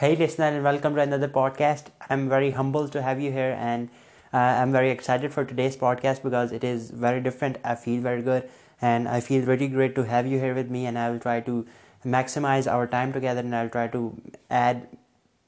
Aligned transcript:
Hey 0.00 0.16
listener, 0.16 0.44
and 0.44 0.64
welcome 0.64 0.94
to 0.94 1.02
another 1.02 1.28
podcast. 1.28 1.88
I'm 2.08 2.30
very 2.30 2.52
humbled 2.52 2.90
to 2.92 3.02
have 3.02 3.20
you 3.20 3.30
here, 3.30 3.54
and 3.60 3.90
uh, 4.32 4.38
I'm 4.38 4.72
very 4.72 4.90
excited 4.90 5.30
for 5.30 5.44
today's 5.44 5.76
podcast 5.76 6.22
because 6.22 6.52
it 6.52 6.64
is 6.64 6.88
very 6.88 7.20
different. 7.20 7.58
I 7.62 7.74
feel 7.74 8.00
very 8.00 8.22
good 8.22 8.48
and 8.80 9.06
I 9.06 9.20
feel 9.20 9.42
really 9.44 9.68
great 9.68 9.94
to 9.96 10.04
have 10.04 10.26
you 10.26 10.38
here 10.38 10.54
with 10.54 10.70
me, 10.70 10.86
and 10.86 10.98
I 10.98 11.10
will 11.10 11.18
try 11.18 11.40
to 11.40 11.66
maximize 12.02 12.66
our 12.66 12.86
time 12.86 13.12
together, 13.12 13.40
and 13.40 13.54
I'll 13.54 13.68
try 13.68 13.88
to 13.88 14.16
add 14.48 14.86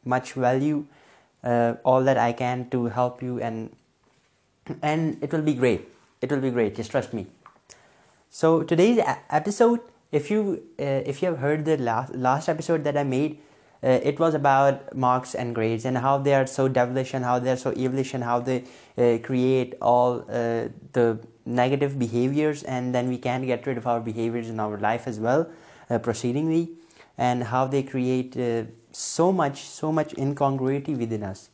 much 0.04 0.34
value, 0.34 0.84
uh, 1.42 1.76
all 1.82 2.04
that 2.04 2.18
I 2.18 2.32
can, 2.32 2.68
to 2.72 2.84
help 2.96 3.22
you, 3.22 3.40
and 3.40 3.74
it 5.22 5.32
will 5.32 5.40
be 5.40 5.54
great. 5.54 5.80
It 6.20 6.30
will 6.30 6.42
be 6.42 6.50
great, 6.50 6.76
just 6.76 6.90
trust 6.90 7.14
me. 7.14 7.26
So 8.28 8.64
today's 8.64 9.02
episode, 9.30 9.78
uh, 9.78 10.12
if 10.12 11.22
you 11.22 11.28
have 11.30 11.38
heard 11.38 11.64
the 11.64 11.78
last 11.78 12.50
episode 12.50 12.84
that 12.84 12.98
I 12.98 13.04
made, 13.04 13.38
uh, 13.84 13.98
it 14.04 14.20
was 14.20 14.32
about 14.32 14.94
marks 14.94 15.34
and 15.34 15.56
grades 15.56 15.84
and 15.84 15.98
how 15.98 16.16
they 16.16 16.34
are 16.34 16.46
so 16.46 16.68
devilish 16.68 17.14
and 17.14 17.24
how 17.24 17.38
they 17.40 17.50
are 17.50 17.56
so 17.56 17.72
evilish 17.72 18.14
and 18.14 18.22
how 18.22 18.38
they 18.38 18.62
uh, 18.96 19.18
create 19.26 19.74
all 19.82 20.20
uh, 20.30 20.68
the 20.92 21.18
negative 21.44 21.98
behaviors, 21.98 22.62
and 22.62 22.94
then 22.94 23.08
we 23.08 23.18
can 23.18 23.44
get 23.44 23.66
rid 23.66 23.76
of 23.76 23.86
our 23.88 23.98
behaviors 23.98 24.48
in 24.48 24.60
our 24.60 24.78
life 24.78 25.08
as 25.08 25.18
well 25.18 25.48
proceedingly, 25.90 26.70
and 27.18 27.44
how 27.44 27.66
they 27.66 27.82
create 27.82 28.34
so 28.92 29.32
much 29.32 30.14
incongruity 30.16 30.94
within 30.94 31.24
us. 31.24 31.50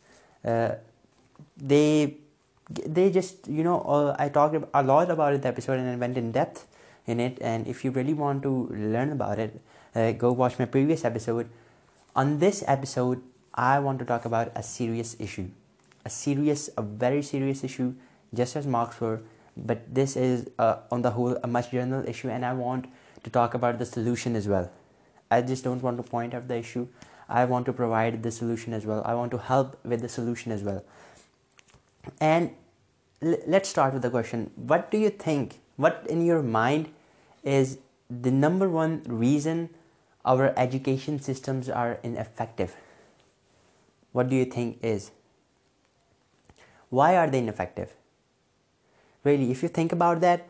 They 1.57 2.15
just, 2.95 3.49
you 3.49 3.65
know, 3.65 4.15
I 4.19 4.29
talked 4.29 4.63
a 4.75 4.83
lot 4.83 5.11
about 5.11 5.33
it 5.33 5.37
in 5.37 5.41
the 5.41 5.49
episode 5.49 5.79
and 5.79 5.89
I 5.89 5.97
went 5.97 6.19
in 6.19 6.31
depth 6.33 6.67
in 7.07 7.19
it, 7.19 7.39
and 7.41 7.67
if 7.67 7.85
you 7.85 7.91
really 7.91 8.15
want 8.15 8.43
to 8.43 8.69
learn 8.71 9.11
about 9.11 9.39
it, 9.39 9.59
go 10.19 10.33
watch 10.33 10.59
my 10.59 10.67
previous 10.67 11.07
episode 11.07 11.47
on 12.21 12.39
this 12.43 12.65
episode, 12.73 13.21
I 13.55 13.79
want 13.87 14.01
to 14.03 14.05
talk 14.07 14.25
about 14.29 14.49
a 14.61 14.63
serious 14.69 15.11
issue, 15.27 15.47
a 16.81 16.83
very 17.03 17.21
serious 17.29 17.63
issue, 17.69 17.93
just 18.41 18.57
as 18.61 18.67
marks 18.67 19.01
were, 19.01 19.21
but 19.57 19.85
this 19.99 20.17
is 20.17 20.49
uh, 20.67 20.77
on 20.91 21.03
the 21.03 21.13
whole 21.19 21.37
a 21.43 21.51
much 21.57 21.71
general 21.71 22.09
issue, 22.15 22.31
and 22.37 22.47
I 22.51 22.53
want 22.63 22.89
to 23.25 23.31
talk 23.39 23.55
about 23.59 23.79
the 23.79 23.87
solution 23.87 24.41
as 24.41 24.49
well. 24.55 24.69
I 25.31 25.43
just 25.43 25.69
don't 25.71 25.87
want 25.89 26.03
to 26.03 26.11
point 26.17 26.35
out 26.35 26.49
the 26.49 26.59
issue. 26.65 26.89
I 27.29 27.45
want 27.45 27.67
to 27.67 27.77
provide 27.85 28.23
the 28.25 28.35
solution 28.41 28.79
as 28.81 28.91
well. 28.93 29.05
I 29.07 29.15
want 29.15 29.37
to 29.39 29.43
help 29.53 29.79
with 29.85 30.07
the 30.09 30.13
solution 30.19 30.59
as 30.59 30.65
well. 30.73 30.85
And 32.33 33.43
let's 33.57 33.77
start 33.77 33.99
with 33.99 34.09
the 34.11 34.15
question. 34.19 34.51
What 34.57 34.91
do 34.91 35.07
you 35.07 35.11
think, 35.11 35.61
what 35.77 36.07
in 36.17 36.27
your 36.27 36.43
mind 36.61 36.95
is 37.59 37.79
the 38.31 38.39
number 38.47 38.73
one 38.83 38.95
reason 39.27 39.67
our 40.35 40.53
education 40.65 41.19
systems 41.19 41.71
are 41.71 41.99
ineffective. 42.03 42.77
What 44.13 44.29
do 44.29 44.37
you 44.37 44.45
think 44.45 44.79
is? 44.83 45.11
Why 46.91 47.17
are 47.17 47.29
they 47.31 47.39
ineffective? 47.39 47.93
Really, 49.25 49.51
if 49.51 49.63
you 49.63 49.69
think 49.69 49.93
about 49.93 50.21
that, 50.21 50.47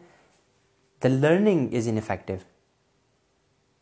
the 1.00 1.10
learning 1.10 1.72
is 1.72 1.86
ineffective. 1.86 2.44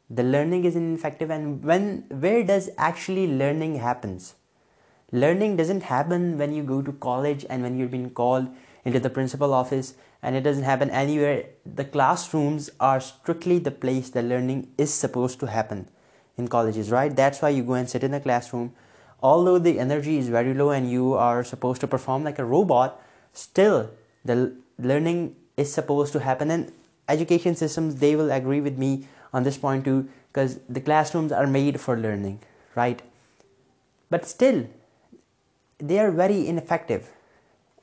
The 0.09 0.23
learning 0.23 0.65
is 0.65 0.77
ineffective, 0.77 1.31
and 1.31 2.21
where 2.23 2.43
does 2.45 2.69
actually 2.77 3.27
learning 3.27 3.79
happens? 3.87 4.35
Learning 5.13 5.57
doesn't 5.57 5.89
happen 5.95 6.39
when 6.39 6.55
you 6.55 6.63
go 6.63 6.83
to 6.83 6.93
college 6.93 7.45
and 7.49 7.63
when 7.65 7.79
you've 7.79 7.99
been 7.99 8.11
called 8.23 8.55
into 8.87 9.01
the 9.01 9.11
principal 9.11 9.53
office, 9.53 9.95
and 10.23 10.37
it 10.37 10.43
doesn't 10.43 10.63
happen 10.63 10.91
anywhere. 10.91 11.45
The 11.81 11.85
classrooms 11.85 12.71
are 12.79 13.01
strictly 13.01 13.59
the 13.59 13.73
place 13.85 14.11
that 14.11 14.25
learning 14.25 14.69
is 14.79 14.95
supposed 14.95 15.41
to 15.41 15.47
happen 15.47 15.89
in 16.39 16.47
colleges, 16.47 16.93
right? 16.93 17.15
That's 17.15 17.43
why 17.43 17.51
you 17.51 17.65
go 17.65 17.75
and 17.75 17.91
sit 17.91 18.05
in 18.05 18.13
the 18.13 18.21
classroom. 18.21 18.73
Although 19.21 19.59
the 19.59 19.81
energy 19.81 20.19
is 20.19 20.29
very 20.29 20.55
low 20.55 20.71
and 20.71 20.91
you 20.91 21.15
are 21.15 21.43
supposed 21.43 21.81
to 21.81 21.89
perform 21.89 22.23
like 22.23 22.39
a 22.39 22.45
robot, 22.45 23.01
still 23.33 23.91
the 24.25 24.53
learning 24.79 25.35
is 25.57 25.73
supposed 25.73 26.13
to 26.13 26.21
happen. 26.21 26.53
And 26.53 26.71
education 27.09 27.57
systems, 27.57 27.97
they 27.97 28.15
will 28.15 28.31
agree 28.31 28.61
with 28.61 28.79
me 28.79 29.09
on 29.33 29.43
this 29.43 29.57
point 29.57 29.85
too, 29.85 30.09
because 30.29 30.61
the 30.69 30.81
classrooms 30.81 31.33
are 31.33 31.49
made 31.49 31.81
for 31.81 31.99
learning, 31.99 32.39
right? 32.77 33.03
But 34.11 34.27
still, 34.27 34.67
they 35.81 35.99
are 35.99 36.13
very 36.13 36.47
ineffective 36.47 37.13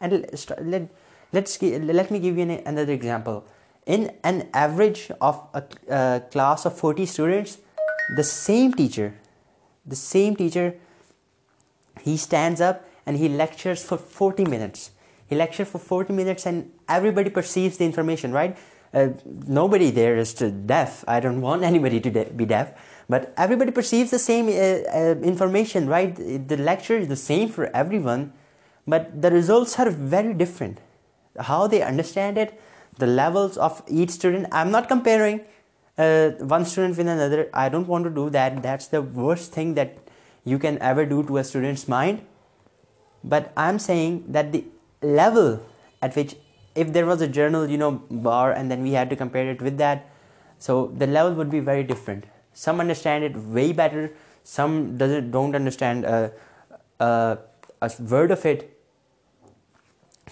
and 0.03 0.89
let 1.31 2.09
me 2.11 2.19
give 2.19 2.37
you 2.37 2.61
another 2.65 2.91
example. 2.91 3.45
In 3.85 4.11
an 4.23 4.47
average 4.53 5.11
of 5.21 5.41
a 5.53 6.19
class 6.29 6.65
of 6.65 6.77
40 6.77 7.05
students, 7.05 7.59
the 8.17 8.23
same 8.23 8.73
teacher, 8.73 9.13
he 12.01 12.17
stands 12.17 12.59
up 12.59 12.83
and 13.05 13.15
he 13.17 13.29
lectures 13.29 13.81
for 13.83 13.97
40 13.97 14.43
minutes. 14.43 14.91
He 15.25 15.37
lectures 15.37 15.69
for 15.69 15.79
40 15.79 16.11
minutes 16.11 16.45
and 16.45 16.69
everybody 16.89 17.29
perceives 17.29 17.77
the 17.77 17.85
information, 17.85 18.33
right? 18.33 18.57
Uh, 18.93 19.07
nobody 19.47 19.89
there 19.89 20.17
is 20.17 20.33
deaf. 20.33 21.05
I 21.07 21.21
don't 21.21 21.41
want 21.41 21.63
anybody 21.71 21.99
to 22.01 22.11
be 22.11 22.45
deaf. 22.45 22.73
But 23.09 23.33
everybody 23.35 23.71
perceives 23.71 24.11
the 24.11 24.19
same 24.19 24.47
uh, 24.47 24.51
uh, 24.95 25.15
information, 25.21 25.87
right? 25.87 26.15
The 26.15 26.55
lecture 26.57 26.97
is 26.97 27.07
the 27.07 27.15
same 27.15 27.49
for 27.49 27.75
everyone. 27.75 28.31
But 28.85 29.21
the 29.21 29.31
results 29.31 29.79
are 29.79 29.89
very 29.89 30.33
different. 30.33 30.79
How 31.39 31.67
they 31.67 31.81
understand 31.81 32.37
it, 32.37 32.59
the 32.97 33.07
levels 33.07 33.57
of 33.57 33.81
each 33.87 34.09
student. 34.09 34.47
I'm 34.51 34.71
not 34.71 34.87
comparing 34.87 35.41
uh, 35.97 36.31
one 36.51 36.65
student 36.65 36.97
with 36.97 37.07
another. 37.07 37.49
I 37.53 37.69
don't 37.69 37.87
want 37.87 38.03
to 38.03 38.09
do 38.09 38.29
that. 38.31 38.61
That's 38.61 38.87
the 38.87 39.01
worst 39.01 39.51
thing 39.51 39.73
that 39.75 39.97
you 40.45 40.59
can 40.59 40.77
ever 40.79 41.05
do 41.05 41.23
to 41.23 41.37
a 41.37 41.43
student's 41.43 41.87
mind. 41.87 42.25
But 43.23 43.53
I'm 43.55 43.79
saying 43.79 44.25
that 44.27 44.51
the 44.51 44.65
level 45.01 45.65
at 46.01 46.15
which, 46.15 46.35
if 46.75 46.91
there 46.91 47.05
was 47.05 47.21
a 47.21 47.27
journal, 47.27 47.69
you 47.69 47.77
know, 47.77 48.03
bar, 48.11 48.51
and 48.51 48.69
then 48.69 48.83
we 48.83 48.91
had 48.91 49.09
to 49.11 49.15
compare 49.15 49.49
it 49.49 49.61
with 49.61 49.77
that, 49.77 50.09
so 50.57 50.87
the 50.87 51.07
level 51.07 51.33
would 51.33 51.49
be 51.49 51.59
very 51.59 51.83
different. 51.83 52.25
Some 52.53 52.81
understand 52.81 53.23
it 53.23 53.35
way 53.37 53.71
better, 53.71 54.11
some 54.43 54.97
don't 54.97 55.55
understand 55.55 56.05
uh, 56.05 56.29
uh, 56.99 57.37
a 57.81 57.91
word 58.01 58.31
of 58.31 58.45
it 58.45 58.61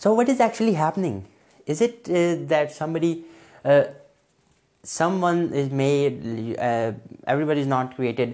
so 0.03 0.15
what 0.15 0.29
is 0.29 0.39
actually 0.41 0.75
happening 0.75 1.19
is 1.69 1.81
it 1.81 2.07
that 2.49 2.71
سم 2.77 2.93
بڑی 2.93 3.13
some 4.91 5.17
one 5.23 5.41
is 5.59 5.71
made 5.81 6.23
every 6.57 7.45
بڑی 7.45 7.61
is 7.61 7.67
not 7.67 7.95
created 7.97 8.29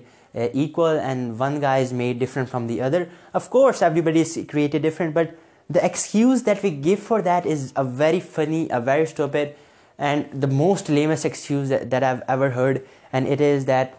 equal 0.54 1.00
and 1.04 1.34
one 1.42 1.60
guy 1.62 1.70
is 1.74 1.92
made 2.02 2.20
different 2.20 2.50
from 2.50 2.68
the 2.68 2.80
other 2.82 3.04
of course 3.40 3.84
everybody 3.84 4.22
is 4.22 4.38
created 4.52 4.84
different 4.88 5.14
but 5.16 5.34
the excuse 5.76 6.46
that 6.46 6.64
we 6.64 6.72
give 6.84 6.98
for 7.08 7.20
that 7.26 7.48
is 7.54 7.72
a 7.78 7.84
very 7.98 8.20
funny 8.34 8.66
a 8.72 8.80
very 8.86 9.02
stupid 9.02 9.48
and 9.98 10.42
the 10.42 10.48
most 10.54 10.90
lamest 10.90 11.26
excuse 11.26 11.72
that 11.92 12.04
I 12.04 12.18
ever 12.28 12.50
heard 12.56 12.78
and 13.12 13.28
it 13.32 13.42
is 13.56 13.68
that 13.68 13.96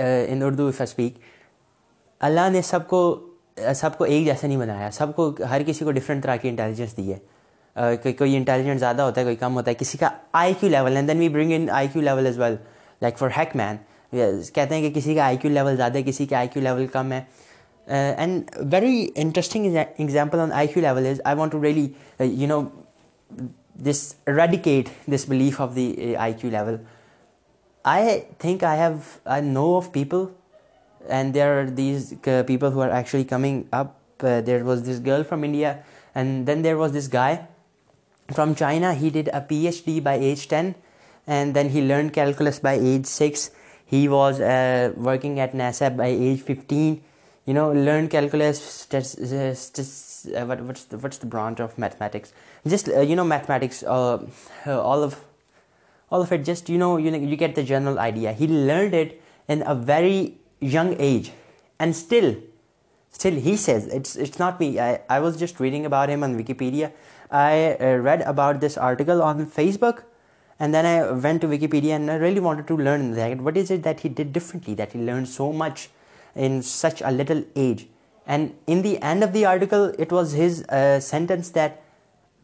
in 0.00 0.42
Urdu 0.42 0.70
speak 0.82 1.18
Allah 2.30 2.48
نے 2.52 2.62
سب 2.70 2.88
کو 2.88 3.02
سب 3.76 3.96
کو 3.98 4.04
ایک 4.04 4.24
جیسا 4.24 4.46
نہیں 4.46 4.58
بنایا 4.58 4.90
سب 4.92 5.14
کو 5.16 5.32
ہر 5.50 5.62
کسی 5.66 5.84
کو 5.84 5.92
ڈفرینٹ 5.92 6.22
طرح 6.22 6.36
کی 6.42 6.48
انٹیلیجنس 6.48 6.96
دی 6.96 7.12
ہے 7.12 8.12
کوئی 8.18 8.36
انٹیلیجنٹ 8.36 8.78
زیادہ 8.80 9.02
ہوتا 9.02 9.20
ہے 9.20 9.24
کوئی 9.26 9.36
کم 9.36 9.54
ہوتا 9.56 9.70
ہے 9.70 9.74
کسی 9.78 9.98
کا 9.98 10.08
I 10.42 10.54
Q 10.60 10.68
level 10.70 10.96
and 10.96 11.08
then 11.08 11.18
we 11.18 11.28
bring 11.28 11.52
in 11.56 11.68
I 11.76 11.88
Q 11.92 12.02
level 12.02 12.26
is 12.26 12.38
well 12.40 12.54
like 13.02 13.18
for 13.18 13.30
heck 13.36 13.54
man 13.56 13.76
کہتے 14.54 14.74
ہیں 14.74 14.82
کہ 14.82 14.90
کسی 15.00 15.14
کا 15.14 15.24
آئی 15.24 15.36
کیو 15.42 15.50
لیول 15.50 15.76
زیادہ 15.76 15.98
ہے 15.98 16.02
کسی 16.06 16.26
کا 16.26 16.36
آئی 16.38 16.48
کیو 16.52 16.62
لیول 16.62 16.86
کم 16.92 17.12
ہے 17.12 17.22
and 18.18 18.50
very 18.72 19.06
interesting 19.22 19.76
example 19.76 20.40
on 20.40 20.52
I 20.52 20.66
Q 20.72 20.82
level 20.82 21.06
is 21.10 21.20
I 21.24 21.36
want 21.38 21.52
to 21.52 21.62
really 21.62 21.88
you 22.20 22.48
know 22.48 22.60
this 23.90 24.02
eradicate 24.36 24.88
this 25.14 25.24
belief 25.28 25.60
of 25.60 25.74
the 25.76 25.92
I 26.18 26.32
Q 26.40 26.50
level 26.50 26.76
I 27.94 28.20
think 28.38 28.64
I 28.64 28.80
have 28.80 28.98
I 29.32 29.42
know 29.50 29.74
of 29.76 29.90
people 29.92 30.24
and 31.08 31.34
there 31.34 31.60
are 31.60 31.70
these 31.70 32.12
uh, 32.26 32.42
people 32.42 32.70
who 32.70 32.80
are 32.80 32.90
actually 32.90 33.24
coming 33.24 33.68
up. 33.72 33.96
Uh, 34.20 34.40
there 34.40 34.64
was 34.64 34.82
this 34.82 34.98
girl 34.98 35.24
from 35.24 35.44
India, 35.44 35.82
and 36.14 36.46
then 36.46 36.62
there 36.62 36.76
was 36.76 36.92
this 36.92 37.08
guy 37.08 37.46
from 38.34 38.54
China. 38.54 38.94
He 38.94 39.10
did 39.10 39.28
a 39.32 39.40
PhD 39.40 40.02
by 40.02 40.14
age 40.14 40.48
10, 40.48 40.74
and 41.26 41.54
then 41.54 41.70
he 41.70 41.82
learned 41.82 42.12
calculus 42.12 42.58
by 42.58 42.74
age 42.74 43.06
6. 43.06 43.50
He 43.86 44.08
was 44.08 44.40
uh, 44.40 44.92
working 44.96 45.40
at 45.40 45.52
NASA 45.52 45.96
by 45.96 46.08
age 46.08 46.40
15. 46.40 47.02
You 47.46 47.54
know, 47.54 47.72
learned 47.72 48.10
calculus, 48.10 48.86
what's 51.00 51.18
the 51.18 51.26
branch 51.26 51.60
of 51.60 51.78
mathematics? 51.78 52.32
Just 52.66 52.86
you 52.88 53.16
know, 53.16 53.24
mathematics. 53.24 53.82
All 53.82 54.32
of 54.66 55.16
it. 56.32 56.44
Just 56.44 56.68
you 56.68 56.78
know, 56.78 56.98
you 56.98 57.36
get 57.36 57.54
the 57.54 57.64
general 57.64 57.98
idea. 57.98 58.32
He 58.34 58.46
learned 58.46 58.92
it 58.92 59.22
in 59.48 59.62
a 59.66 59.74
very 59.74 60.28
young 60.60 60.96
age, 60.98 61.32
and 61.78 61.94
still 61.96 62.34
he 63.22 63.54
says, 63.56 63.86
it's 63.86 64.38
not 64.38 64.58
me. 64.58 64.78
I 64.78 65.20
was 65.20 65.36
just 65.36 65.60
reading 65.60 65.84
about 65.84 66.08
him 66.08 66.22
on 66.22 66.38
Wikipedia. 66.38 66.90
I 67.30 67.76
uh, 67.78 67.96
read 67.96 68.22
about 68.22 68.60
this 68.60 68.78
article 68.78 69.20
on 69.20 69.44
Facebook, 69.44 70.04
and 70.58 70.72
then 70.72 70.86
I 70.86 71.10
went 71.10 71.42
to 71.42 71.46
Wikipedia, 71.46 71.96
and 71.96 72.10
I 72.10 72.14
really 72.14 72.40
wanted 72.40 72.66
to 72.68 72.78
learn 72.78 73.12
that. 73.12 73.36
What 73.42 73.58
is 73.58 73.70
it 73.70 73.82
that 73.82 74.00
he 74.00 74.08
did 74.08 74.32
differently, 74.32 74.72
that 74.76 74.94
he 74.94 75.00
learned 75.00 75.28
so 75.28 75.52
much 75.52 75.90
in 76.34 76.62
such 76.62 77.02
a 77.02 77.10
little 77.10 77.44
age? 77.56 77.88
And 78.26 78.54
in 78.66 78.80
the 78.80 78.98
end 79.02 79.22
of 79.22 79.34
the 79.34 79.44
article, 79.44 79.92
it 79.98 80.10
was 80.10 80.32
his 80.32 80.62
uh, 80.70 80.98
sentence 81.00 81.50
that, 81.50 81.82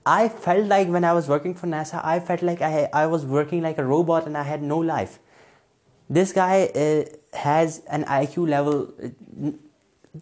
I 0.05 0.29
felt 0.29 0.67
like 0.67 0.87
when 0.87 1.03
I 1.05 1.13
was 1.15 1.27
working 1.27 1.55
for 1.55 1.67
NASA, 1.67 2.05
I 2.05 2.21
felt 2.21 2.43
like 2.43 2.61
I 2.63 3.07
was 3.07 3.27
working 3.27 3.61
like 3.61 3.79
a 3.79 3.85
robot 3.85 4.27
and 4.27 4.37
I 4.37 4.43
had 4.43 4.63
no 4.63 4.79
life. 4.79 5.15
This 6.09 6.33
guy 6.33 6.71
uh, 6.75 7.03
has 7.37 7.83
an 7.89 8.05
IQ 8.05 8.49
level. 8.49 8.93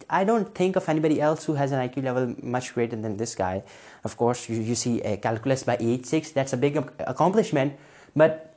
I 0.09 0.23
don't 0.23 0.53
think 0.55 0.75
of 0.75 0.89
anybody 0.89 1.21
else 1.21 1.45
who 1.45 1.53
has 1.53 1.71
an 1.71 1.87
IQ 1.87 2.03
level 2.03 2.35
much 2.41 2.73
greater 2.73 2.95
than 2.95 3.17
this 3.17 3.35
guy. 3.35 3.63
Of 4.03 4.17
course, 4.17 4.49
you 4.49 4.75
see 4.75 5.01
a 5.03 5.13
uh, 5.13 5.17
calculus 5.17 5.63
by 5.63 5.77
age 5.79 6.05
6. 6.05 6.31
That's 6.31 6.53
a 6.53 6.57
big 6.57 6.77
um, 6.77 6.89
accomplishment. 6.99 7.73
But 8.15 8.53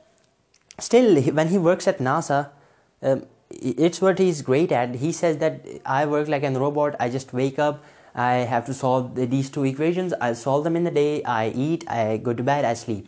still, 0.79 1.21
when 1.21 1.49
he 1.49 1.59
works 1.59 1.87
at 1.87 1.99
NASA, 1.99 2.49
um, 3.03 3.23
it's 3.51 4.01
what 4.01 4.17
he's 4.17 4.41
great 4.41 4.71
at. 4.71 4.95
He 4.95 5.11
says 5.11 5.37
that 5.37 5.65
I 5.85 6.07
work 6.07 6.27
like 6.27 6.43
a 6.43 6.51
robot. 6.51 6.95
I 6.99 7.09
just 7.09 7.31
wake 7.33 7.59
up. 7.59 7.83
I 8.15 8.37
have 8.37 8.65
to 8.65 8.73
solve 8.73 9.15
these 9.15 9.51
two 9.51 9.65
equations. 9.65 10.13
I 10.13 10.33
solve 10.33 10.63
them 10.63 10.75
in 10.75 10.83
the 10.83 10.91
day. 10.91 11.23
I 11.23 11.49
eat. 11.49 11.89
I 11.89 12.17
go 12.17 12.33
to 12.33 12.41
bed. 12.41 12.65
I 12.65 12.73
sleep. 12.73 13.07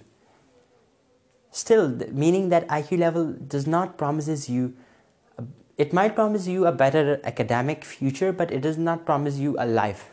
Still, 1.60 1.90
meaning 2.24 2.48
that 2.48 2.68
IQ 2.70 3.00
level 3.00 3.26
does 3.54 3.68
not 3.68 3.98
promises 3.98 4.48
you, 4.50 4.74
it 5.78 5.92
might 5.92 6.16
promise 6.16 6.48
you 6.48 6.66
a 6.66 6.72
better 6.72 7.20
academic 7.26 7.84
future, 7.84 8.32
but 8.32 8.52
it 8.52 8.62
does 8.62 8.78
not 8.78 9.04
promise 9.06 9.38
you 9.38 9.58
a 9.60 9.66
life. 9.66 10.06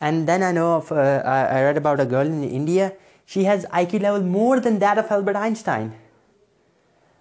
And 0.00 0.28
then 0.28 0.42
I 0.42 0.52
know 0.52 0.76
of, 0.76 0.92
uh, 0.92 1.22
I 1.24 1.62
read 1.62 1.78
about 1.78 2.00
a 2.00 2.04
girl 2.04 2.26
in 2.26 2.44
India, 2.44 2.92
she 3.24 3.44
has 3.44 3.64
IQ 3.72 4.02
level 4.02 4.20
more 4.20 4.60
than 4.60 4.78
that 4.80 4.98
of 4.98 5.10
Albert 5.10 5.36
Einstein. 5.36 5.94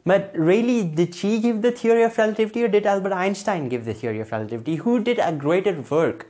But 0.06 0.34
really, 0.36 0.84
did 0.84 1.16
she 1.16 1.40
give 1.40 1.62
the 1.62 1.72
theory 1.72 2.04
of 2.04 2.18
relativity 2.18 2.66
or 2.66 2.68
did 2.68 2.86
Albert 2.86 3.14
Einstein 3.14 3.70
give 3.70 3.86
the 3.86 3.94
theory 3.94 4.20
of 4.20 4.32
relativity? 4.32 4.78
Who 4.88 5.00
did 5.00 5.20
a 5.20 5.32
greater 5.32 5.80
work? 5.90 6.28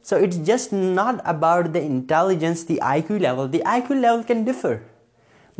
So 0.00 0.16
it's 0.16 0.36
just 0.36 0.72
not 0.72 1.20
about 1.24 1.74
the 1.74 1.82
intelligence, 1.82 2.64
the 2.64 2.80
IQ 2.82 3.20
level 3.20 4.24
can 4.24 4.44
differ. 4.44 4.78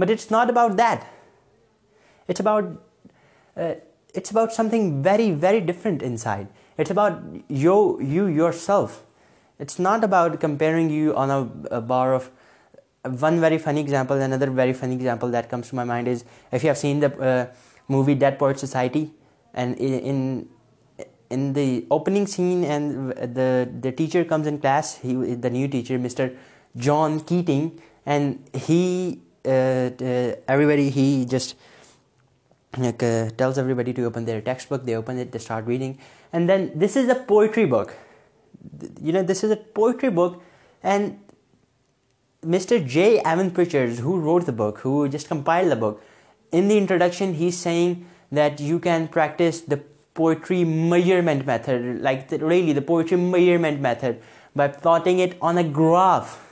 But 0.01 0.11
it's 0.17 0.31
not 0.31 0.51
about 0.57 0.77
that. 0.79 1.07
Uh, 2.33 3.75
it's 4.21 4.31
about 4.35 4.55
something 4.55 5.03
very, 5.03 5.31
very 5.31 5.61
different 5.61 6.03
inside. 6.03 6.49
It's 6.79 6.91
about 6.91 7.21
you 7.49 8.27
yourself. 8.41 9.03
It's 9.59 9.79
not 9.79 10.05
about 10.05 10.41
comparing 10.41 10.89
you 10.91 11.17
on 11.17 11.33
a 11.79 11.81
bar 11.81 12.15
of... 12.15 12.31
One 13.19 13.41
very 13.41 13.59
funny 13.59 13.81
example, 13.81 14.21
another 14.21 14.51
very 14.61 14.73
funny 14.73 14.95
example 14.95 15.31
that 15.31 15.51
comes 15.51 15.69
to 15.71 15.75
my 15.75 15.85
mind 15.85 16.09
is, 16.09 16.25
if 16.53 16.63
you 16.63 16.69
have 16.69 16.79
seen 16.79 17.01
the 17.01 17.11
uh, 17.19 17.47
movie 17.89 18.15
Dead 18.15 18.39
Poet 18.39 18.59
Society, 18.59 19.11
and 19.53 19.77
in 19.81 21.53
the 21.55 21.85
opening 21.91 22.27
scene, 22.27 22.65
and 22.65 23.37
the 23.83 23.95
teacher 23.97 24.25
comes 24.25 24.47
in 24.47 24.59
class, 24.59 24.99
the 24.99 25.55
new 25.59 25.69
teacher, 25.69 25.99
Mr. 25.99 26.35
John 26.83 27.21
Keating, 27.21 27.83
and 28.07 28.49
he 28.55 29.19
uh, 29.43 29.89
uh, 30.03 30.35
everybody, 30.49 30.91
he 30.91 31.25
just 31.25 31.55
like, 32.77 33.03
uh, 33.03 33.31
tells 33.39 33.57
everybody 33.57 33.93
to 33.95 34.05
open 34.05 34.27
their 34.27 34.41
textbook. 34.41 34.85
They 34.85 34.95
open 34.95 35.19
it, 35.19 35.33
they 35.33 35.39
start 35.39 35.65
reading, 35.65 35.99
and 36.31 36.47
then 36.47 36.73
this 36.75 36.95
is 36.95 37.09
a 37.09 37.15
poetry 37.15 37.65
book. 37.65 37.97
You 39.01 39.15
know, 39.15 39.23
this 39.23 39.43
is 39.43 39.51
a 39.51 39.57
poetry 39.57 40.11
book, 40.11 40.43
and 40.83 41.19
Mr. 42.45 42.87
J. 42.87 43.21
Evan 43.21 43.51
Pritchard, 43.51 43.99
who 43.99 44.21
wrote 44.21 44.45
the 44.45 44.53
book, 44.53 44.79
who 44.81 45.09
just 45.09 45.27
compiled 45.27 45.71
the 45.71 45.77
book, 45.77 46.03
in 46.53 46.69
the 46.69 46.77
introduction, 46.77 47.33
he's 47.33 47.57
saying 47.57 48.07
that 48.31 48.61
you 48.61 48.79
can 48.79 49.09
practice 49.09 49.63
the 49.63 49.79
poetry 50.13 50.65
measurement 50.65 51.47
method, 51.47 52.03
like 52.03 52.29
the 52.29 52.85
poetry 52.87 53.17
measurement 53.17 53.81
method, 53.81 54.21
by 54.55 54.69
plotting 54.69 55.19
it 55.19 55.39
on 55.41 55.57
a 55.57 55.65
graph. 55.65 56.47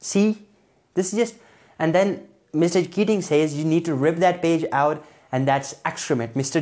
See, 0.00 0.46
this 0.94 1.12
is 1.12 1.18
just 1.18 1.34
and 1.78 1.94
then 1.94 2.28
Mr. 2.52 2.90
Keating 2.90 3.22
says 3.22 3.56
you 3.56 3.64
need 3.64 3.84
to 3.84 3.94
rip 3.94 4.16
that 4.16 4.42
page 4.42 4.64
out, 4.72 5.04
and 5.30 5.46
that's 5.46 5.74
excrement. 5.84 6.34
Mr. 6.34 6.60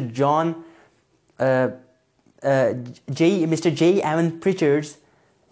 Uh, 1.38 1.68
uh, 2.42 2.74
J. 3.10 4.02
Evan 4.02 4.40
Pritchard's, 4.40 4.98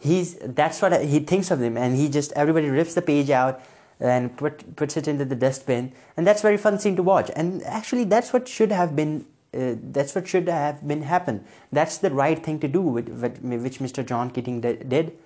that's 0.02 0.82
what 0.82 1.04
he 1.04 1.20
thinks 1.20 1.50
of 1.50 1.60
them, 1.60 1.76
and 1.76 2.16
everybody 2.36 2.68
rips 2.68 2.94
the 2.94 3.02
page 3.02 3.30
out 3.30 3.62
and 4.00 4.36
puts 4.36 4.96
it 4.96 5.08
into 5.08 5.24
the 5.24 5.36
dustbin, 5.36 5.92
and 6.16 6.26
that's 6.26 6.42
very 6.42 6.56
fun 6.56 6.78
scene 6.78 6.96
to 6.96 7.02
watch. 7.02 7.30
And 7.34 7.62
actually, 7.62 8.04
that's 8.04 8.32
what 8.32 8.48
should 8.48 8.72
have 8.72 8.94
been 8.94 9.24
uh, 9.54 9.74
happened. 9.94 11.46
That's 11.72 11.98
the 11.98 12.10
right 12.10 12.38
thing 12.42 12.58
to 12.60 12.68
do, 12.68 12.82
which 12.82 13.78
Mr. 13.78 14.04
John 14.04 14.30
Keating 14.30 14.60
did. 14.60 15.16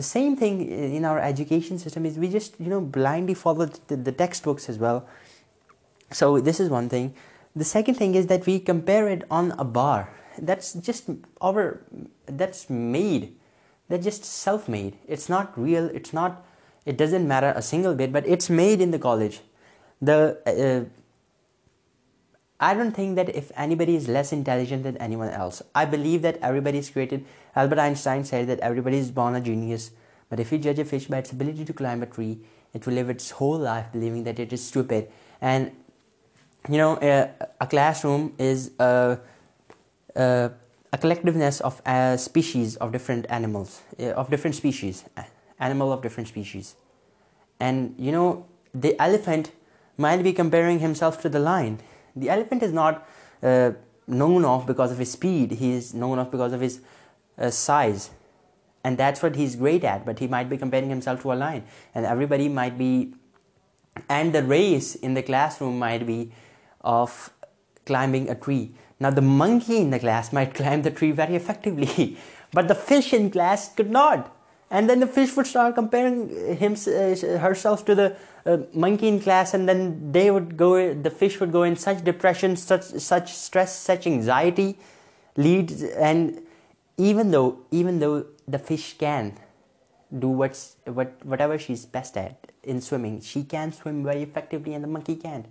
The 0.00 0.04
same 0.04 0.36
thing 0.36 0.58
in 0.96 1.04
our 1.04 1.18
education 1.18 1.80
system 1.80 2.04
is 2.06 2.18
we 2.24 2.28
just 2.28 2.58
blindly 2.96 3.34
follow 3.34 3.64
the 3.86 4.12
textbooks 4.20 4.68
as 4.68 4.78
well. 4.78 5.00
So 6.18 6.26
this 6.48 6.60
is 6.60 6.70
one 6.70 6.88
thing. 6.88 7.14
The 7.56 7.64
second 7.64 7.96
thing 7.96 8.14
is 8.14 8.28
that 8.28 8.46
we 8.46 8.60
compare 8.60 9.08
it 9.08 9.24
on 9.38 9.50
a 9.64 9.64
bar. 9.64 10.08
That's 10.50 10.72
just 10.74 11.10
that's 12.26 12.60
self-made. 14.28 14.98
It's 15.16 15.28
not 15.28 15.58
real. 15.58 15.90
It 15.96 16.98
doesn't 17.02 17.28
matter 17.34 17.52
a 17.56 17.62
single 17.72 17.96
bit, 17.96 18.12
but 18.12 18.28
it's 18.36 18.48
made 18.48 18.80
in 18.80 18.92
the 18.92 19.02
college. 19.10 19.40
The 20.00 20.18
uh, 20.28 20.86
I 22.60 22.74
don't 22.74 22.90
think 22.90 23.14
that 23.14 23.28
if 23.36 23.52
anybody 23.54 23.94
is 23.94 24.08
less 24.08 24.32
intelligent 24.32 24.82
than 24.82 24.96
anyone 24.96 25.28
else. 25.28 25.62
I 25.76 25.84
believe 25.84 26.22
that 26.22 26.38
everybody 26.42 26.78
is 26.78 26.90
created. 26.90 27.24
Albert 27.54 27.78
Einstein 27.78 28.24
said 28.24 28.48
that 28.48 28.58
everybody 28.60 28.98
is 28.98 29.12
born 29.12 29.36
a 29.36 29.40
genius, 29.40 29.92
but 30.28 30.40
if 30.40 30.50
you 30.50 30.58
judge 30.58 30.78
a 30.80 30.84
fish 30.84 31.06
by 31.06 31.18
its 31.18 31.30
ability 31.30 31.64
to 31.64 31.72
climb 31.72 32.02
a 32.02 32.06
tree, 32.06 32.40
it 32.74 32.84
will 32.84 32.94
live 32.94 33.10
its 33.10 33.30
whole 33.30 33.58
life 33.58 33.86
believing 33.92 34.24
that 34.24 34.40
it 34.40 34.52
is 34.52 34.64
stupid. 34.64 35.08
And 35.40 35.70
you 36.68 36.78
know, 36.78 36.96
a 37.60 37.66
classroom 37.68 38.34
is 38.38 38.72
a 38.80 39.20
collectiveness 40.16 41.60
of 41.60 41.80
uh, 41.86 42.16
species 42.16 42.74
of 42.76 42.90
different 42.90 43.26
animals, 43.30 43.82
uh, 44.00 44.24
animal 45.60 45.92
of 45.92 46.00
different 46.00 46.26
species. 46.26 46.74
And 47.60 47.94
you 47.98 48.10
know, 48.10 48.46
the 48.74 49.00
elephant 49.00 49.52
might 49.96 50.22
be 50.24 50.32
comparing 50.32 50.80
himself 50.80 51.22
to 51.22 51.28
the 51.28 51.38
lion. 51.38 51.78
The 52.18 52.30
elephant 52.30 52.62
is 52.62 52.72
not 52.72 53.06
uh, 53.42 53.72
known 54.06 54.44
of 54.44 54.66
because 54.66 54.92
of 54.92 54.98
his 54.98 55.12
speed, 55.12 55.52
he 55.52 55.72
is 55.72 55.94
known 55.94 56.18
of 56.18 56.30
because 56.30 56.52
of 56.52 56.60
his 56.60 56.80
uh, 57.38 57.50
size. 57.50 58.10
And 58.84 58.96
that's 58.96 59.22
what 59.22 59.36
he's 59.36 59.56
great 59.56 59.84
at, 59.84 60.06
but 60.06 60.18
he 60.18 60.26
might 60.26 60.48
be 60.48 60.56
comparing 60.56 60.88
himself 60.88 61.22
to 61.22 61.32
a 61.32 61.34
lion. 61.34 61.64
And 61.94 62.06
everybody 62.06 62.48
might 62.48 62.78
be, 62.78 63.14
and 64.08 64.32
the 64.32 64.42
race 64.42 64.94
in 64.94 65.14
the 65.14 65.22
classroom 65.22 65.78
might 65.78 66.06
be 66.06 66.32
of 66.80 67.30
climbing 67.86 68.28
a 68.30 68.34
tree. 68.34 68.72
Now 69.00 69.10
the 69.10 69.22
monkey 69.22 69.78
in 69.78 69.90
the 69.90 69.98
class 69.98 70.32
might 70.32 70.54
climb 70.54 70.82
the 70.82 70.90
tree 70.90 71.12
very 71.12 71.36
effectively, 71.36 72.18
but 72.52 72.68
the 72.68 72.74
fish 72.74 73.12
in 73.12 73.30
class 73.30 73.72
could 73.72 73.90
not. 73.90 74.26
And 74.70 74.88
then 74.88 75.00
the 75.00 75.06
fish 75.06 75.34
would 75.34 75.46
start 75.46 75.74
comparing 75.74 76.26
uh, 76.26 77.38
herself 77.38 77.84
to 77.86 77.94
the 77.94 78.16
uh, 78.44 78.58
monkey 78.74 79.08
in 79.08 79.18
class, 79.18 79.54
and 79.54 79.66
then 79.66 80.12
they 80.12 80.30
would 80.30 80.58
go, 80.58 80.92
the 80.92 81.10
fish 81.10 81.40
would 81.40 81.52
go 81.52 81.62
in 81.62 81.76
such 81.76 82.04
depression, 82.04 82.54
such 82.54 83.32
stress, 83.32 83.78
such 83.78 84.06
anxiety 84.06 84.78
leads. 85.36 85.82
And 85.82 86.42
even 86.98 87.30
though 87.30 87.56
the 87.70 88.58
fish 88.58 88.98
can 88.98 89.38
do 90.16 90.28
whatever 90.28 91.58
she's 91.58 91.86
best 91.86 92.18
at 92.18 92.52
in 92.62 92.82
swimming, 92.82 93.22
she 93.22 93.44
can 93.44 93.72
swim 93.72 94.04
very 94.04 94.22
effectively 94.22 94.74
and 94.74 94.84
the 94.84 94.88
monkey 94.88 95.16
can't. 95.16 95.46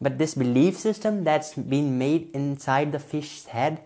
But 0.00 0.16
this 0.16 0.34
belief 0.34 0.76
system 0.76 1.24
that's 1.24 1.54
been 1.54 1.98
made 1.98 2.30
inside 2.32 2.92
the 2.92 2.98
fish's 2.98 3.46
head, 3.46 3.82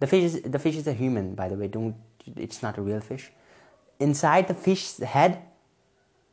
the 0.00 0.06
fish 0.06 0.76
is 0.76 0.86
a 0.88 0.92
human, 0.92 1.36
by 1.36 1.48
the 1.48 1.54
way, 1.54 1.70
it's 2.34 2.60
not 2.60 2.78
a 2.78 2.82
real 2.82 3.00
fish 3.00 3.30
inside 3.98 4.48
the 4.48 4.54
fish's 4.54 4.98
head, 4.98 5.42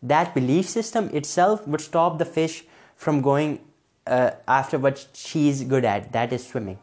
that 0.02 0.34
belief 0.34 0.68
system 0.68 1.10
itself 1.14 1.68
would 1.68 1.82
stop 1.82 2.18
the 2.18 2.26
fish 2.26 2.64
from 2.96 3.22
going 3.22 3.60
uh, 4.08 4.32
after 4.48 4.80
what 4.80 5.08
she's 5.14 5.64
good 5.64 5.86
at, 5.86 6.12
that 6.12 6.34
is 6.34 6.48
swimming. 6.48 6.80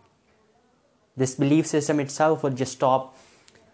This 1.16 1.34
belief 1.34 1.66
system 1.66 1.98
itself 1.98 2.44
would 2.44 2.56
just 2.56 2.72
stop, 2.72 3.16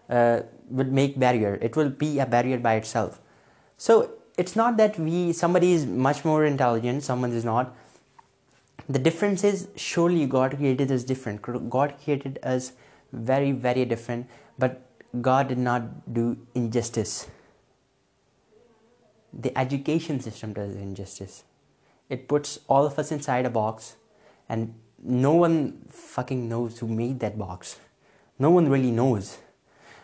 uh, 0.09 0.41
would 0.71 0.93
make 0.93 1.19
barrier. 1.19 1.59
It 1.61 1.77
will 1.77 1.91
be 1.91 2.19
a 2.19 2.27
barrier 2.27 2.59
by 2.59 2.75
itself. 2.75 3.21
So 3.77 4.13
it's 4.39 4.57
not 4.57 4.79
that 4.79 4.97
somebody 5.37 5.75
is 5.75 5.85
much 5.85 6.25
more 6.25 6.47
intelligent, 6.47 7.03
someone 7.03 7.33
is 7.33 7.45
not. 7.45 7.77
The 8.89 8.99
difference 8.99 9.45
is 9.45 9.69
surely 9.77 10.27
God 10.27 10.57
created 10.57 10.91
us 10.91 11.05
different. 11.05 11.71
God 11.71 11.95
created 12.03 12.39
us 12.43 12.73
very, 13.29 13.53
very 13.53 13.85
different, 13.85 14.27
but 14.59 14.81
God 15.21 15.49
did 15.49 15.59
not 15.59 16.13
do 16.13 16.37
injustice. 16.55 17.29
The 19.33 19.57
education 19.59 20.21
system 20.21 20.53
does 20.53 20.75
injustice. 20.75 21.45
It 22.09 22.29
puts 22.29 22.61
all 22.69 22.87
of 22.87 22.99
us 22.99 23.11
inside 23.11 23.47
a 23.47 23.51
box, 23.51 23.97
and 24.49 24.75
no 25.03 25.35
one 25.35 25.87
fucking 25.89 26.49
knows 26.49 26.79
who 26.79 26.89
made 26.89 27.21
that 27.21 27.39
box. 27.39 27.79
No 28.39 28.51
one 28.51 28.69
really 28.69 28.91
knows. 28.91 29.39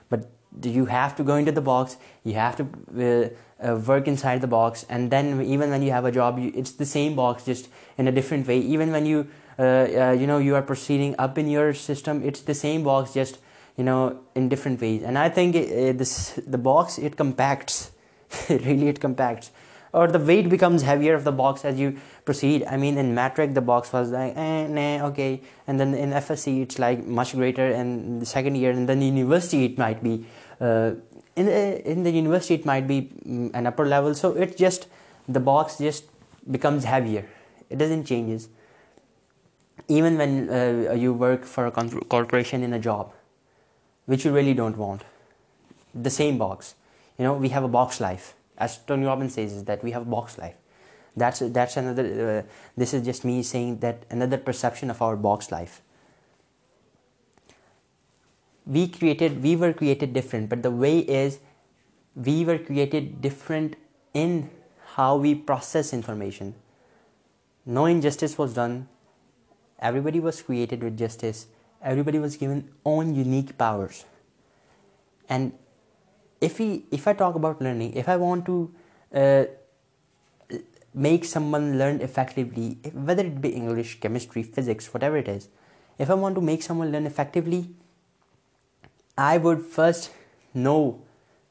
But 0.09 0.29
you 0.65 0.87
have 0.87 1.15
to 1.17 1.23
go 1.23 1.37
into 1.37 1.53
the 1.53 1.61
box, 1.61 1.97
you 2.25 2.35
have 2.35 2.57
to 2.57 2.67
uh, 2.93 3.71
uh, 3.71 3.77
work 3.77 4.09
inside 4.09 4.41
the 4.41 4.49
box, 4.49 4.85
and 4.89 5.11
then 5.11 5.41
even 5.43 5.71
when 5.71 5.83
you 5.83 5.93
have 5.93 6.05
a 6.05 6.13
job, 6.13 6.39
it's 6.41 6.73
the 6.73 6.87
same 6.87 7.15
box, 7.15 7.45
just 7.45 7.69
in 7.97 8.09
a 8.09 8.13
different 8.13 8.49
way. 8.49 8.59
Even 8.59 8.91
when 8.91 9.07
you 9.07 9.29
uh, 9.59 10.53
are 10.57 10.63
proceeding 10.63 11.15
up 11.19 11.39
in 11.39 11.49
your 11.49 11.73
system, 11.73 12.25
it's 12.25 12.41
the 12.41 12.55
same 12.55 12.83
box, 12.85 13.15
just 13.15 13.39
in 13.89 14.49
different 14.49 14.81
ways. 14.81 15.03
And 15.03 15.19
I 15.19 15.29
think 15.29 15.55
the 15.55 16.59
box, 16.59 16.99
it 16.99 17.17
compacts. 17.17 17.91
Really, 18.49 18.89
it 18.89 19.01
compacts, 19.01 19.51
or 19.93 20.07
the 20.07 20.19
weight 20.21 20.49
becomes 20.49 20.83
heavier 20.83 21.15
of 21.15 21.25
the 21.25 21.33
box 21.33 21.65
as 21.65 21.81
you 21.81 21.97
proceed. 22.25 22.65
I 22.71 22.77
mean, 22.77 22.97
in 22.97 23.13
Matrix 23.13 23.55
the 23.55 23.61
box 23.61 23.93
was 23.93 24.13
like 24.13 24.37
eh, 24.37 25.01
okay, 25.07 25.41
and 25.67 25.81
then 25.81 25.95
in 25.95 26.11
FSC 26.11 26.63
it's 26.63 26.79
like 26.79 27.05
much 27.05 27.35
greater. 27.35 27.67
And 27.81 28.23
the 28.23 28.27
second 28.27 28.55
year, 28.55 28.71
and 28.71 28.89
then 28.89 29.03
university 29.03 29.65
it 29.65 29.79
might 29.79 30.05
be 30.05 30.25
uh, 30.61 30.93
eh, 31.37 31.83
in 31.97 32.05
the 32.05 32.13
university 32.13 32.55
it 32.55 32.65
might 32.65 32.87
be 32.93 33.03
mm, 33.27 33.53
an 33.53 33.67
upper 33.67 33.85
level. 33.85 34.15
So 34.15 34.33
it 34.35 34.57
just, 34.57 34.87
the 35.29 35.41
box 35.41 35.79
just 35.79 36.05
becomes 36.53 36.85
heavier. 36.85 37.27
It 37.69 37.79
doesn't 37.79 38.05
changes. 38.05 38.49
Even 39.89 40.19
when 40.19 40.51
uh, 40.61 40.93
you 40.93 41.13
work 41.13 41.45
for 41.45 41.67
a 41.67 41.73
corporation 41.73 42.63
in 42.63 42.73
a 42.75 42.79
job, 42.91 43.09
which 44.11 44.25
you 44.25 44.33
really 44.33 44.55
don't 44.55 44.77
want. 44.77 45.05
The 45.95 46.11
same 46.11 46.37
box. 46.37 46.75
You 47.17 47.25
know, 47.25 47.35
we 47.35 47.51
have 47.51 47.63
a 47.63 47.69
box 47.69 48.01
life. 48.01 48.35
As 48.59 48.79
Tony 48.79 49.07
Robbins 49.07 49.35
says, 49.35 49.53
is 49.53 49.65
that 49.67 49.85
we 49.85 49.93
have 49.93 50.03
a 50.03 50.11
box 50.17 50.37
life. 50.37 50.57
That's 51.17 51.41
another, 51.43 52.39
uh, 52.39 52.51
this 52.77 52.93
is 52.93 53.05
just 53.05 53.25
me 53.25 53.43
saying 53.45 53.79
that 53.87 54.07
another 54.11 54.37
perception 54.37 54.91
of 54.91 55.01
our 55.01 55.17
box 55.17 55.53
life. 55.53 55.83
We 58.67 58.91
were 59.61 59.73
created 59.73 60.13
different, 60.13 60.49
but 60.49 60.65
the 60.65 60.73
way 60.73 60.99
is 60.99 61.39
we 62.17 62.45
were 62.45 62.59
created 62.59 63.23
different 63.23 63.77
in 64.13 64.51
how 64.97 65.15
we 65.17 65.37
process 65.37 65.93
information. 65.93 66.55
No 67.65 67.85
injustice 67.85 68.37
was 68.37 68.55
done. 68.55 68.89
Everybody 69.79 70.19
was 70.19 70.43
created 70.43 70.83
with 70.83 70.99
justice. 70.99 71.47
Everybody 71.83 72.19
was 72.19 72.37
given 72.37 72.69
own 72.85 73.15
unique 73.15 73.57
powers. 73.57 74.05
And 75.29 75.53
if 76.41 76.61
I 76.61 77.13
talk 77.15 77.35
about 77.35 77.63
learning, 77.63 77.95
if 77.95 78.09
I 78.09 78.17
want 78.17 78.45
to 78.47 78.71
uh, 79.15 79.45
make 80.93 81.25
someone 81.25 81.79
learn 81.79 82.03
effectively, 82.03 82.77
whether 82.93 83.25
it 83.25 83.41
be 83.41 83.51
English, 83.51 84.01
chemistry, 84.01 84.43
physics, 84.43 84.93
whatever 84.93 85.17
it 85.17 85.29
is, 85.29 85.49
if 85.99 86.11
I 86.11 86.15
want 86.15 86.35
to 86.35 86.43
make 86.43 86.63
someone 86.63 86.93
learn 86.93 87.07
effectively, 87.07 87.71
I 89.17 89.39
would 89.39 89.63
first 89.63 90.11
know 90.53 91.01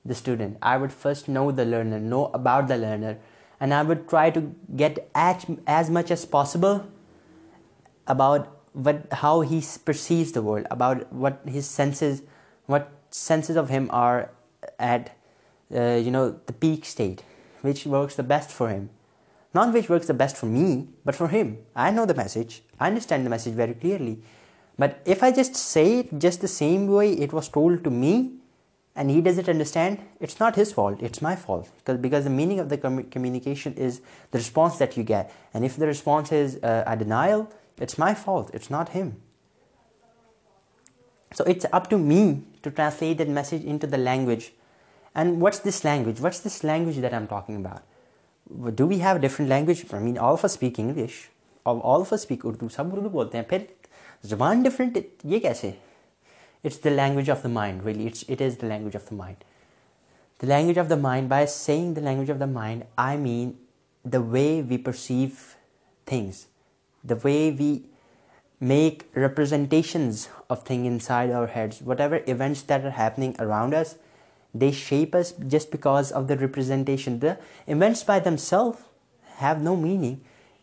the 0.05 0.13
student, 0.13 0.57
I 0.61 0.77
would 0.77 0.93
first 0.93 1.27
know 1.27 1.51
the 1.51 1.65
learner, 1.65 1.99
know 1.99 2.25
about 2.33 2.67
the 2.67 2.77
learner, 2.77 3.17
and 3.59 3.73
I 3.73 3.81
would 3.81 4.07
try 4.07 4.29
to 4.29 4.55
get 4.75 5.09
as 5.15 5.89
much 5.89 6.11
as 6.11 6.23
possible 6.23 6.85
about 8.05 8.47
how 9.11 9.41
he 9.41 9.63
perceives 9.85 10.31
the 10.31 10.41
world, 10.41 10.67
about 10.71 11.11
what 11.11 11.41
his 11.45 11.67
senses, 11.67 12.21
what 12.65 12.91
senses 13.09 13.55
of 13.55 13.69
him 13.69 13.89
are 13.91 14.31
at, 14.79 15.15
uh, 15.75 15.99
the 15.99 16.55
peak 16.59 16.85
state, 16.85 17.23
which 17.61 17.85
works 17.85 18.15
the 18.15 18.23
best 18.23 18.49
for 18.49 18.69
him. 18.69 18.89
Not 19.53 19.73
which 19.73 19.89
works 19.89 20.07
the 20.07 20.13
best 20.13 20.37
for 20.37 20.45
me, 20.45 20.87
but 21.03 21.15
for 21.15 21.27
him. 21.27 21.57
I 21.75 21.89
know 21.89 22.05
the 22.05 22.13
message. 22.13 22.61
I 22.79 22.87
understand 22.87 23.25
the 23.25 23.29
message 23.29 23.53
very 23.53 23.73
clearly. 23.73 24.19
But 24.77 25.01
if 25.05 25.23
I 25.23 25.31
just 25.31 25.55
say 25.55 25.99
it 25.99 26.19
just 26.19 26.41
the 26.41 26.47
same 26.47 26.87
way 26.87 27.13
it 27.13 27.33
was 27.33 27.49
told 27.49 27.83
to 27.83 27.89
me, 27.89 28.33
and 28.95 29.09
he 29.09 29.21
doesn't 29.21 29.49
understand, 29.49 29.99
it's 30.19 30.39
not 30.39 30.55
his 30.55 30.73
fault, 30.73 31.01
it's 31.01 31.21
my 31.21 31.35
fault. 31.35 31.69
Because 31.85 32.23
the 32.23 32.29
meaning 32.29 32.59
of 32.59 32.69
the 32.69 32.77
communication 32.77 33.73
is 33.73 34.01
the 34.31 34.37
response 34.37 34.77
that 34.77 34.97
you 34.97 35.03
get. 35.03 35.33
And 35.53 35.65
if 35.65 35.77
the 35.77 35.87
response 35.87 36.31
is 36.31 36.61
uh, 36.63 36.83
a 36.85 36.95
denial, 36.95 37.49
it's 37.83 37.97
my 37.99 38.13
fault 38.23 38.55
it's 38.55 38.69
not 38.71 38.95
him 38.95 39.09
so 41.37 41.43
it's 41.47 41.65
up 41.71 41.89
to 41.89 41.97
me 41.97 42.23
to 42.61 42.69
translate 42.69 43.17
that 43.19 43.27
message 43.39 43.67
in 43.69 43.77
to 43.81 43.87
the 43.87 43.97
language 43.97 44.43
and 45.13 45.41
what's 45.43 45.61
this 45.67 45.83
language 45.85 46.21
what's 46.21 46.41
this 46.45 46.63
language 46.65 46.95
that 46.95 47.05
I 47.05 47.15
am 47.15 47.25
talking 47.29 47.65
do 48.75 48.87
we 48.87 49.01
have 49.01 49.17
different 49.21 49.49
language 49.49 50.17
all of 50.19 50.45
speak 50.47 50.79
English 50.79 51.13
all 51.67 52.03
of 52.09 52.15
speak 52.15 52.45
Urdu 52.45 52.69
سب 52.75 52.93
اردو 52.95 53.09
بولتے 53.09 53.37
ہیں 53.37 53.45
پھر 53.49 53.65
زبان 54.27 54.61
different 54.63 54.97
یہ 55.33 55.39
کیسے 55.39 55.69
it's 56.63 56.83
the 56.83 56.89
language 56.89 57.31
of 57.31 57.43
the 57.43 57.49
mind 57.49 57.83
values 57.83 58.23
the 58.61 58.67
language 58.67 58.95
of 58.95 59.09
the 59.11 59.13
mind 59.15 59.43
the 60.41 60.47
language 60.47 60.79
of 60.79 60.89
the 60.89 60.95
mind 61.01 61.29
by 61.29 61.45
seeing 61.49 61.93
the 61.93 62.01
language 62.01 62.31
of 62.31 62.39
the 62.39 62.45
mind 62.45 62.83
I 63.05 63.17
mean 63.17 63.51
the 64.13 64.19
way 64.31 64.49
we 64.69 64.77
perceive 64.85 65.27
things 66.09 66.45
the 67.03 67.15
way 67.15 67.51
we 67.51 67.85
make 68.59 69.09
representations 69.15 70.27
of 70.49 70.63
things 70.63 70.87
inside 70.87 71.31
our 71.31 71.47
heads, 71.47 71.81
whatever 71.81 72.21
events 72.27 72.61
that 72.63 72.83
are 72.83 72.91
happening 72.91 73.35
around 73.39 73.73
us, 73.73 73.95
they 74.53 74.71
shape 74.71 75.15
us 75.15 75.31
just 75.47 75.71
because 75.71 76.11
of 76.11 76.27
the 76.27 76.37
representation. 76.37 77.19
The 77.19 77.37
events 77.67 78.03
by 78.03 78.19
themselves 78.19 78.81
have 79.35 79.61
no 79.61 79.75
meaning. 79.75 80.21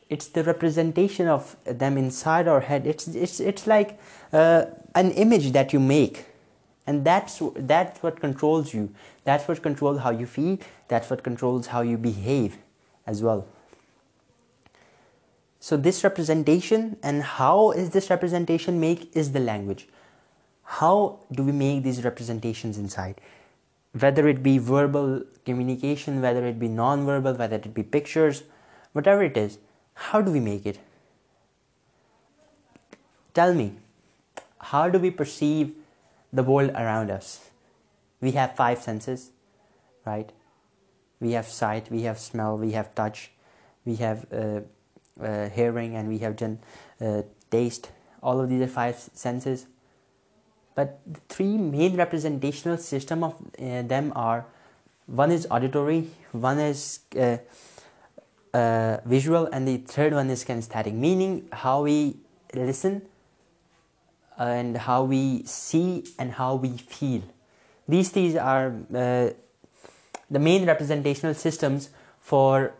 It's 0.09 0.27
the 0.27 0.45
representation 0.45 1.27
of 1.27 1.57
them 1.65 1.97
inside 1.97 2.47
our 2.47 2.61
head. 2.61 2.87
It's 2.87 3.67
like 3.67 3.99
uh, 4.33 4.67
an 4.95 5.13
image 5.13 5.53
that 5.53 5.73
you 5.73 5.81
make, 5.81 6.27
and 6.87 7.05
that's 7.05 7.41
what 7.41 8.21
controls 8.21 8.75
you. 8.75 8.93
That's 9.25 9.49
what 9.49 9.63
controls 9.63 10.01
how 10.01 10.11
you 10.11 10.27
feel. 10.27 10.59
That's 10.89 11.11
what 11.11 11.23
controls 11.23 11.69
how 11.69 11.81
you 11.81 11.97
behave 11.97 12.59
as 13.07 13.23
well. 13.23 13.45
So 15.67 15.77
this 15.85 16.03
representation 16.05 16.83
and 17.03 17.23
how 17.29 17.71
is 17.83 17.89
this 17.95 18.09
representation 18.11 18.77
make 18.81 19.05
is 19.23 19.31
the 19.37 19.41
language. 19.47 19.89
How 20.81 21.21
do 21.39 21.47
we 21.49 21.53
make 21.61 21.83
these 21.83 22.03
representations 22.05 22.79
inside? 22.83 23.23
Whether 24.05 24.29
it 24.33 24.43
be 24.45 24.59
verbal 24.59 25.17
communication, 25.51 26.21
whether 26.27 26.45
it 26.51 26.61
be 26.61 26.69
non-verbal, 26.69 27.39
whether 27.43 27.57
it 27.57 27.75
be 27.79 27.83
pictures, 27.83 28.43
whatever 28.93 29.25
it 29.31 29.43
is, 29.43 29.59
how 29.95 30.21
do 30.21 30.37
we 30.39 30.45
make 30.49 30.67
it? 30.67 30.79
Tell 33.35 33.55
me, 33.55 33.71
how 34.73 34.89
do 34.89 34.99
we 34.99 35.11
perceive 35.11 35.75
the 36.33 36.45
world 36.45 36.71
around 36.85 37.11
us? 37.11 37.51
We 38.21 38.33
have 38.43 38.55
5 38.65 38.83
senses, 38.91 39.31
right? 40.05 40.31
We 41.21 41.33
have 41.33 41.49
sight, 41.49 41.91
we 41.91 42.03
have 42.03 42.21
smell, 42.21 42.57
we 42.57 42.73
have 42.79 42.95
touch, 43.05 43.31
we 43.85 44.03
have 44.07 44.27
uh, 44.45 44.61
uh, 45.19 45.49
hearing, 45.49 45.97
and 45.97 46.11
we 46.11 46.19
have 46.19 46.37
done 46.37 46.59
uh, 47.01 47.23
taste. 47.51 47.91
All 48.23 48.39
of 48.39 48.51
these 48.51 48.61
are 48.61 48.67
five 48.67 49.09
senses. 49.15 49.65
But 50.75 51.01
the 51.11 51.21
three 51.31 51.57
main 51.57 51.97
representational 51.97 52.77
system 52.77 53.25
of 53.25 53.35
uh, 53.59 53.81
them 53.81 54.13
are, 54.15 54.45
one 55.07 55.31
is 55.31 55.47
auditory, 55.51 56.11
one 56.33 56.59
is 56.59 57.01
visual, 59.07 59.49
and 59.55 59.67
the 59.67 59.79
third 59.87 60.13
one 60.13 60.29
is 60.29 60.45
kinesthetic, 60.45 60.93
meaning 60.93 61.49
how 61.51 61.85
we 61.85 62.17
listen 62.55 63.01
and 64.37 64.77
how 64.77 65.05
we 65.05 65.45
see 65.47 66.05
and 66.19 66.33
how 66.33 66.57
we 66.57 66.77
feel. 66.77 67.23
These 67.89 68.37
are 68.37 68.69
the 68.91 69.35
main 70.39 70.67
representational 70.67 71.33
systems 71.33 71.89
for 72.21 72.75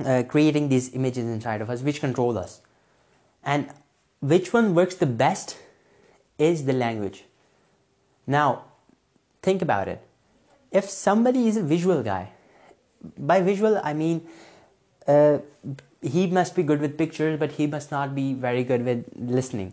uh, 0.00 0.22
creating 0.22 0.68
these 0.68 0.94
images 0.94 1.24
inside 1.24 1.62
of 1.62 1.70
us, 1.70 1.80
which 1.80 2.00
control 2.00 2.36
us. 2.36 2.60
And 3.42 3.68
which 4.20 4.52
one 4.52 4.74
works 4.74 4.96
the 4.96 5.06
best 5.06 5.56
is 6.38 6.66
the 6.66 6.74
language. 6.74 7.24
Now, 8.26 8.64
think 9.40 9.62
about 9.62 9.88
it. 9.88 10.02
If 10.70 10.84
somebody 10.90 11.48
is 11.48 11.56
a 11.56 11.62
visual 11.62 12.02
guy, 12.02 12.30
by 13.16 13.40
visual 13.40 13.80
I 13.82 13.94
mean 13.94 14.26
uh, 15.06 15.38
he 16.02 16.26
must 16.26 16.54
be 16.54 16.62
good 16.62 16.80
with 16.80 16.98
pictures, 16.98 17.38
but 17.38 17.52
he 17.52 17.66
must 17.66 17.90
not 17.90 18.14
be 18.14 18.34
very 18.34 18.64
good 18.64 18.84
with 18.84 19.06
listening. 19.16 19.72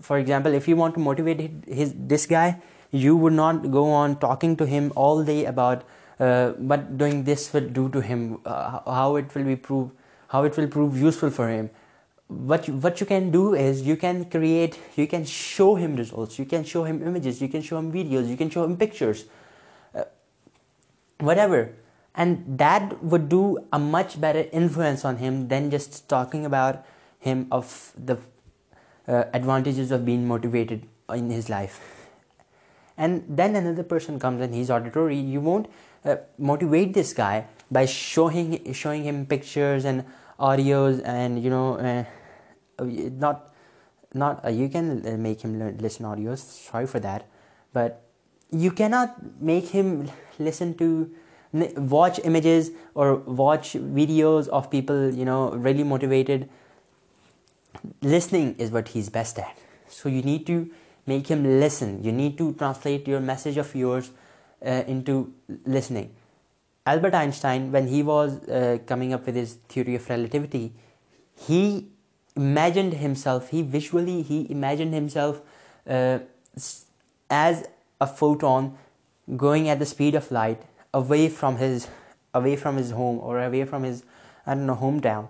For 0.00 0.18
example, 0.18 0.52
if 0.52 0.66
you 0.66 0.74
want 0.74 0.94
to 0.94 1.00
motivate 1.00 1.38
this 1.64 2.26
guy, 2.26 2.60
you 2.90 3.16
would 3.16 3.34
not 3.34 3.70
go 3.70 3.92
on 3.92 4.18
talking 4.18 4.56
to 4.56 4.66
him 4.66 4.92
all 4.96 5.22
day 5.22 5.44
about 5.44 5.84
what 6.18 6.80
uh, 6.80 6.92
doing 7.02 7.24
this 7.24 7.52
will 7.52 7.68
do 7.78 7.88
to 7.90 8.00
him, 8.00 8.40
uh, 8.44 8.80
how 8.90 9.16
it 9.16 9.34
will 9.34 9.44
be 9.44 9.56
proved, 9.56 9.94
how 10.28 10.44
it 10.44 10.56
will 10.56 10.68
prove 10.68 11.00
useful 11.00 11.30
for 11.30 11.48
him. 11.48 11.70
What 12.26 12.68
you 12.68 13.06
can 13.06 13.30
do 13.30 13.54
is 13.54 13.82
you 13.82 13.96
can 13.96 14.26
create, 14.26 14.78
you 14.96 15.06
can 15.06 15.24
show 15.24 15.76
him 15.76 15.96
results, 15.96 16.38
you 16.38 16.44
can 16.44 16.62
show 16.62 16.84
him 16.84 17.02
images, 17.02 17.40
you 17.40 17.48
can 17.48 17.62
show 17.62 17.78
him 17.78 17.90
videos, 17.90 18.28
you 18.28 18.36
can 18.36 18.50
show 18.50 18.64
him 18.64 18.76
pictures, 18.76 19.24
uh, 19.94 20.04
whatever. 21.20 21.72
And 22.14 22.58
that 22.58 23.02
would 23.02 23.28
do 23.28 23.64
a 23.72 23.78
much 23.78 24.20
better 24.20 24.46
influence 24.52 25.04
on 25.04 25.18
him 25.18 25.48
than 25.48 25.70
just 25.70 26.08
talking 26.08 26.44
about 26.44 26.84
him 27.18 27.46
of 27.50 27.92
the 27.96 28.18
advantages 29.06 29.90
of 29.90 30.04
being 30.04 30.26
motivated 30.28 30.86
in 31.08 31.30
his 31.30 31.48
life. 31.48 32.10
And 32.98 33.24
then 33.26 33.56
another 33.56 33.84
person 33.84 34.18
comes 34.18 34.42
and 34.42 34.52
he's 34.52 34.70
auditory. 34.70 35.16
You 35.16 35.40
won't 35.40 35.68
uh, 36.04 36.14
motivate 36.38 36.94
this 36.94 37.12
guy 37.12 37.44
by 37.72 37.84
showing 37.84 38.54
him 38.54 39.26
pictures 39.26 39.84
and 39.84 40.04
audios, 40.38 41.02
and 41.04 41.42
you 41.42 41.52
uh, 41.52 42.04
uh, 42.78 44.68
can 44.68 45.20
make 45.20 45.40
him 45.40 45.78
listen 45.78 46.06
audios, 46.06 46.38
sorry 46.38 46.86
for 46.86 47.00
that, 47.00 47.26
but 47.72 48.04
you 48.52 48.70
cannot 48.70 49.42
make 49.42 49.70
him 49.70 50.08
listen 50.38 50.72
to 50.74 51.10
watch 51.52 52.20
images 52.22 52.70
or 52.94 53.16
watch 53.16 53.72
videos 53.72 54.46
of 54.48 54.70
people 54.70 55.10
really 55.50 55.82
motivated. 55.82 56.48
Listening 58.02 58.54
is 58.56 58.70
what 58.70 58.86
he's 58.86 59.08
best 59.08 59.36
at, 59.40 59.58
so 59.88 60.08
you 60.08 60.22
need 60.22 60.46
to 60.46 60.70
make 61.08 61.26
him 61.26 61.58
listen. 61.58 62.04
You 62.04 62.12
need 62.12 62.38
to 62.38 62.52
translate 62.52 63.08
your 63.08 63.18
message 63.18 63.56
of 63.56 63.74
yours 63.74 64.12
uh, 64.60 64.82
into 64.88 65.32
listening. 65.66 66.12
Albert 66.84 67.14
Einstein, 67.14 67.70
when 67.70 67.86
he 67.86 68.02
was 68.02 68.38
uh, 68.48 68.78
coming 68.86 69.12
up 69.12 69.24
with 69.24 69.36
his 69.36 69.52
theory 69.68 69.94
of 69.94 70.10
relativity, 70.10 70.72
he 71.36 71.86
imagined 72.34 72.94
himself, 72.94 73.50
he 73.50 73.60
imagined 74.50 74.92
himself 74.92 75.40
uh, 75.88 76.18
as 77.30 77.68
a 78.00 78.06
photon 78.08 78.76
going 79.36 79.68
at 79.68 79.78
the 79.78 79.86
speed 79.86 80.16
of 80.16 80.28
light 80.32 80.60
away 80.92 81.28
from 81.28 81.58
his 81.58 81.86
home, 82.34 83.20
or 83.20 83.40
away 83.40 83.64
from 83.64 83.84
his 83.84 84.02
hometown, 84.44 85.28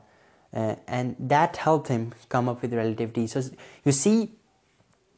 and 0.54 1.16
that 1.18 1.58
helped 1.58 1.88
him 1.88 2.14
come 2.30 2.48
up 2.48 2.62
with 2.62 2.72
relativity. 2.72 3.26
So 3.26 3.42
you 3.84 3.92
see, 3.92 4.26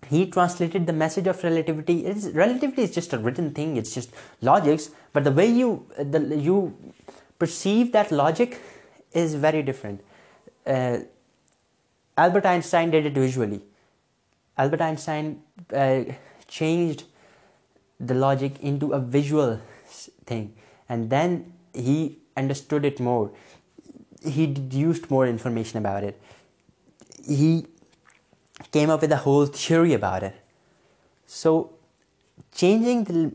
he 0.09 0.27
translated 0.27 0.87
the 0.87 0.93
message 0.93 1.27
of 1.27 1.43
relativity. 1.45 2.05
Relativity 2.33 2.83
is 2.83 2.91
just 2.91 3.13
a 3.13 3.19
written 3.19 3.53
thing, 3.53 3.77
it's 3.77 3.95
just 3.95 4.15
logics, 4.43 4.91
but 5.13 5.25
the 5.25 5.33
way 5.33 5.47
you 5.49 6.77
perceive 7.39 7.93
that 7.93 8.11
logic 8.11 8.61
is 9.13 9.35
very 9.35 9.63
different. 9.63 10.05
Uh, 10.67 10.99
Albert 12.17 12.47
Einstein 12.47 12.91
did 12.91 13.07
it 13.07 13.15
visually. 13.15 13.63
Albert 14.59 14.81
Einstein 14.81 15.43
uh, 15.73 16.03
changed 16.49 17.05
the 17.99 18.15
logic 18.15 18.61
into 18.61 18.93
a 18.93 18.99
visual 18.99 19.61
thing, 20.27 20.55
and 20.89 21.11
then 21.11 21.53
he 21.73 22.19
understood 22.37 22.85
it 22.85 23.01
more. 23.01 23.31
He 24.23 24.47
deduced 24.47 25.11
more 25.11 25.27
information 25.27 25.79
about 25.79 26.03
it. 26.03 26.21
He 27.25 27.59
came 28.71 28.91
up 28.91 29.01
with 29.01 29.13
a 29.13 29.17
whole 29.17 29.47
theory 29.47 29.95
about 29.95 30.23
it. 30.23 30.35
So 31.27 31.71
changing 32.55 33.33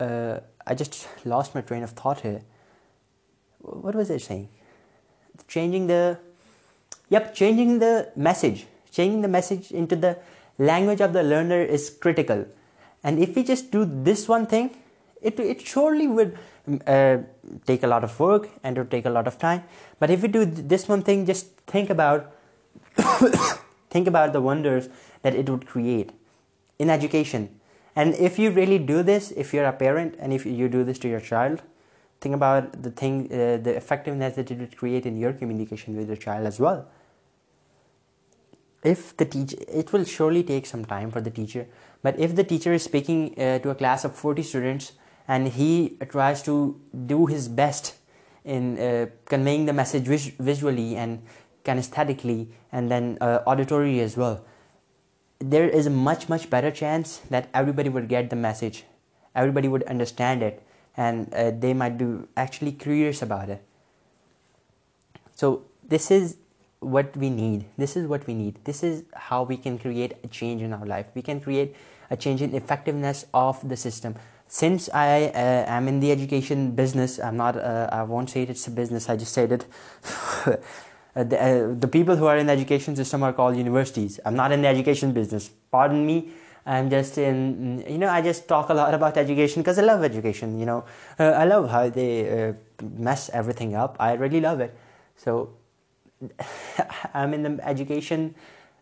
uh, 0.00 0.40
I 0.66 0.74
just 0.74 1.08
lost 1.24 1.54
my 1.54 1.60
train 1.60 1.82
of 1.82 1.90
thought 1.90 2.20
here. 2.20 2.42
What 3.60 3.94
was 3.94 4.10
I 4.10 4.18
saying? 4.18 4.48
Changing 5.48 5.86
the 5.86 6.10
message. 8.16 8.66
Changing 8.90 9.22
the 9.22 9.28
message 9.28 9.70
into 9.72 9.96
the 9.96 10.18
language 10.58 11.00
of 11.00 11.12
the 11.12 11.22
learner 11.22 11.62
is 11.62 11.90
critical. 11.90 12.46
And 13.02 13.18
if 13.18 13.34
we 13.34 13.42
just 13.42 13.70
do 13.70 13.84
this 13.84 14.28
one 14.28 14.46
thing, 14.46 14.76
it 15.20 15.60
surely 15.60 16.06
would 16.06 16.38
uh, 16.86 17.18
take 17.66 17.82
a 17.82 17.86
lot 17.86 18.02
of 18.02 18.18
work 18.18 18.48
and 18.62 18.78
it'll 18.78 18.88
take 18.88 19.04
a 19.04 19.10
lot 19.10 19.26
of 19.26 19.38
time. 19.38 19.64
But 19.98 20.10
if 20.10 20.22
you 20.22 20.28
do 20.28 20.46
this 20.46 20.88
one 20.88 21.02
thing, 21.02 21.26
just 21.26 21.46
think 21.66 21.90
about 21.90 22.26
the 23.90 24.40
wonders 24.40 24.88
that 25.20 25.34
it 25.34 25.46
would 25.50 25.66
create 25.66 26.12
in 26.78 26.88
education. 26.88 27.50
And 27.94 28.14
if 28.14 28.38
you 28.38 28.50
really 28.50 28.78
do 28.78 29.02
this, 29.02 29.30
if 29.32 29.52
you're 29.52 29.66
a 29.66 29.74
parent 29.74 30.14
and 30.18 30.32
if 30.32 30.46
you 30.46 30.70
do 30.70 30.84
this 30.84 30.98
to 31.00 31.08
your 31.08 31.20
child, 31.20 31.60
think 32.22 32.34
about 32.34 32.82
the 32.82 32.88
uh, 32.88 33.70
effectiveness 33.70 34.34
that 34.36 34.50
it 34.50 34.56
would 34.56 34.74
create 34.78 35.04
in 35.04 35.18
your 35.18 35.34
communication 35.34 35.98
with 35.98 36.08
your 36.08 36.16
child 36.16 36.46
as 36.46 36.58
well. 36.58 36.88
If 38.82 39.14
the 39.18 39.26
teacher, 39.26 39.58
it 39.68 39.92
will 39.92 40.04
surely 40.04 40.42
take 40.42 40.64
some 40.64 40.86
time 40.86 41.10
for 41.10 41.20
the 41.20 41.30
teacher, 41.30 41.66
but 42.02 42.18
if 42.18 42.34
the 42.34 42.44
teacher 42.44 42.72
is 42.72 42.82
speaking 42.82 43.38
uh, 43.38 43.58
to 43.58 43.68
a 43.68 43.74
class 43.74 44.06
of 44.06 44.14
40 44.14 44.42
students 44.42 44.92
and 45.26 45.48
he 45.48 45.96
tries 46.08 46.42
to 46.42 46.80
do 47.06 47.26
his 47.26 47.48
best 47.48 47.94
in 48.44 48.78
uh, 48.78 49.06
conveying 49.24 49.66
the 49.66 49.72
message 49.72 50.06
visually 50.06 50.96
and 50.96 51.22
kinesthetically, 51.64 52.48
and 52.70 52.90
then 52.90 53.16
uh, 53.22 53.38
auditorily 53.46 54.00
as 54.00 54.18
well. 54.18 54.44
There 55.38 55.68
is 55.68 55.86
a 55.86 55.90
much 55.90 56.50
better 56.50 56.70
chance 56.70 57.22
that 57.30 57.48
everybody 57.54 57.88
would 57.88 58.06
get 58.06 58.28
the 58.28 58.36
message, 58.36 58.84
everybody 59.34 59.68
would 59.68 59.82
understand 59.84 60.42
it, 60.42 60.62
and 60.94 61.32
uh, 61.32 61.52
they 61.52 61.72
might 61.72 61.96
be 61.96 62.18
actually 62.36 62.72
curious 62.72 63.22
about 63.22 63.48
it. 63.48 63.62
So 65.34 65.64
this 65.82 66.10
is 66.10 66.36
what 66.80 67.16
we 67.16 67.30
need. 67.30 67.64
This 67.78 67.96
is 67.96 69.02
how 69.14 69.42
we 69.42 69.56
can 69.56 69.78
create 69.78 70.12
a 70.22 70.28
change 70.28 70.60
in 70.60 70.74
our 70.74 70.84
life. 70.84 71.06
We 71.14 71.22
can 71.22 71.40
create 71.40 71.74
a 72.10 72.16
change 72.16 72.42
in 72.42 72.54
effectiveness 72.54 73.24
of 73.32 73.66
the 73.66 73.78
system. 73.78 74.16
Since 74.48 74.88
I 74.94 75.30
uh, 75.34 75.64
am 75.66 75.88
in 75.88 76.00
the 76.00 76.12
education 76.12 76.72
business, 76.72 77.18
I'm 77.18 77.36
not, 77.36 77.56
uh, 77.56 77.88
I 77.90 78.02
won't 78.02 78.30
say 78.30 78.42
it's 78.42 78.66
a 78.66 78.70
business, 78.70 79.08
I 79.08 79.16
just 79.16 79.32
said 79.32 79.52
it. 79.52 79.64
Uh, 81.16 81.22
the 81.78 81.88
people 81.88 82.16
who 82.16 82.26
are 82.26 82.36
in 82.36 82.48
the 82.48 82.52
education 82.52 82.96
system 82.96 83.22
are 83.22 83.32
called 83.32 83.56
universities. 83.56 84.18
I'm 84.24 84.34
not 84.34 84.50
in 84.50 84.62
the 84.62 84.66
education 84.66 85.12
business, 85.12 85.48
pardon 85.70 86.04
me. 86.04 86.32
I'm 86.66 86.90
just 86.90 87.18
in, 87.18 88.02
I 88.02 88.20
just 88.20 88.48
talk 88.48 88.68
a 88.68 88.74
lot 88.74 88.92
about 88.92 89.16
education 89.16 89.62
because 89.62 89.78
I 89.78 89.82
love 89.82 90.02
education, 90.02 90.60
I 91.20 91.44
love 91.44 91.70
how 91.70 91.88
they 91.88 92.54
mess 92.98 93.30
everything 93.32 93.76
up. 93.76 93.96
I 94.00 94.14
really 94.14 94.40
love 94.40 94.58
it. 94.58 94.76
So 95.16 95.50
I'm 97.14 97.32
in 97.32 97.44
the 97.44 97.60
education 97.62 98.34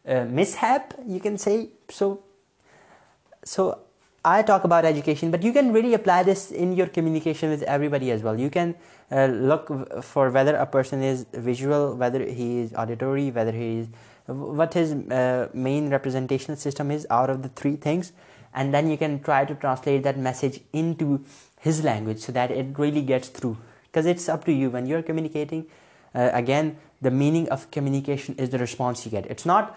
mishap, 0.06 0.94
you 1.06 1.20
can 1.20 1.36
say. 1.36 1.68
So 1.92 3.78
I 4.24 4.42
talk 4.42 4.62
about 4.62 4.84
education, 4.84 5.32
but 5.32 5.42
you 5.42 5.52
can 5.52 5.72
really 5.72 5.94
apply 5.94 6.22
this 6.22 6.52
in 6.52 6.74
your 6.74 6.86
communication 6.86 7.50
with 7.50 7.62
everybody 7.64 8.12
as 8.12 8.22
well. 8.22 8.38
You 8.38 8.50
can 8.50 8.76
uh, 9.10 9.26
look 9.26 10.04
for 10.04 10.30
whether 10.30 10.54
a 10.54 10.66
person 10.66 11.02
is 11.02 11.26
visual, 11.32 11.96
whether 11.96 12.24
he 12.24 12.60
is 12.60 12.74
auditory, 12.74 13.32
whether 13.32 13.50
he 13.50 13.78
is 13.78 13.88
what 14.26 14.74
his 14.74 14.92
uh, 14.92 15.48
main 15.52 15.90
representational 15.90 16.56
system 16.56 16.92
is 16.92 17.04
out 17.10 17.30
of 17.30 17.42
the 17.42 17.48
three 17.48 17.74
things, 17.74 18.12
and 18.54 18.72
then 18.72 18.88
you 18.88 18.96
can 18.96 19.18
try 19.20 19.44
to 19.44 19.56
translate 19.56 20.04
that 20.04 20.16
message 20.16 20.60
into 20.72 21.24
his 21.58 21.82
language 21.82 22.20
so 22.20 22.30
that 22.30 22.52
it 22.52 22.78
really 22.78 23.02
gets 23.02 23.26
through, 23.26 23.56
because 23.90 24.06
it's 24.06 24.28
up 24.28 24.44
to 24.44 24.52
you 24.52 24.70
when 24.70 24.86
you're 24.86 25.02
communicating. 25.02 25.66
Uh, 26.14 26.30
again, 26.32 26.76
the 27.00 27.10
meaning 27.10 27.48
of 27.48 27.68
communication 27.72 28.36
is 28.36 28.50
the 28.50 28.58
response 28.58 29.04
you 29.04 29.10
get. 29.10 29.26
It's 29.26 29.44
not 29.44 29.76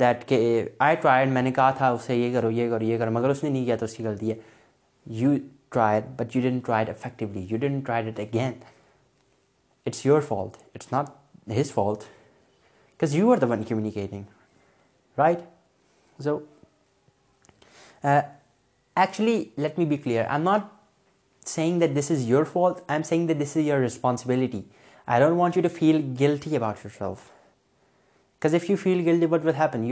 that 0.00 0.24
کہ 0.28 0.38
I 0.84 0.96
tried 1.02 1.28
میں 1.32 1.42
نے 1.42 1.50
کہا 1.52 1.70
تھا 1.76 1.88
اسے 1.90 2.16
یہ 2.16 2.32
کرو 2.32 2.50
یہ 2.50 2.68
کرو 2.70 2.84
یہ 2.84 2.98
کرو 2.98 3.10
مگر 3.10 3.30
اس 3.30 3.42
نے 3.44 3.50
نہیں 3.50 3.64
کیا 3.64 3.76
تو 3.76 3.84
اس 3.84 3.94
کی 3.96 4.04
غلطی 4.04 4.30
ہے 4.30 4.34
you 5.20 5.32
try 5.72 6.00
but 6.16 6.36
you 6.36 6.42
don't 6.42 6.58
try 6.66 6.90
effectively 6.90 7.46
you 7.50 7.58
don't 7.60 7.78
try 7.86 8.10
it 8.10 8.20
again 8.20 8.52
it's 9.86 10.04
your 10.06 10.20
fault 10.28 10.56
it's 10.74 10.92
not 10.92 11.10
his 11.58 11.72
fault 11.74 11.98
because 12.02 13.14
you 13.16 13.30
are 13.32 13.36
the 13.36 13.46
one 13.50 13.62
communicating 13.68 14.22
right 15.18 15.38
so 16.24 16.38
actually 18.16 19.42
let 19.58 19.78
me 19.78 19.84
be 19.86 19.96
clear 19.96 20.24
I 20.24 20.32
am 20.34 20.42
not 20.50 20.66
saying 21.48 21.80
that 21.80 21.98
this 21.98 22.10
is 22.10 22.24
your 22.28 22.44
fault 22.52 22.76
I 22.86 22.96
am 22.96 23.02
saying 23.08 23.26
that 23.28 23.40
this 23.42 23.56
is 23.56 23.62
your 23.66 23.80
responsibility 23.80 24.62
I 25.06 25.20
don't 25.22 25.38
want 25.38 25.56
you 25.56 25.62
to 25.62 25.68
feel 25.78 26.02
guilty 26.20 26.56
about 26.56 26.84
yourself 26.98 27.32
Because 28.38 28.54
if 28.54 28.68
you 28.68 28.76
feel 28.76 29.02
guilty, 29.02 29.26
what 29.26 29.44
will 29.44 29.52
happen? 29.52 29.84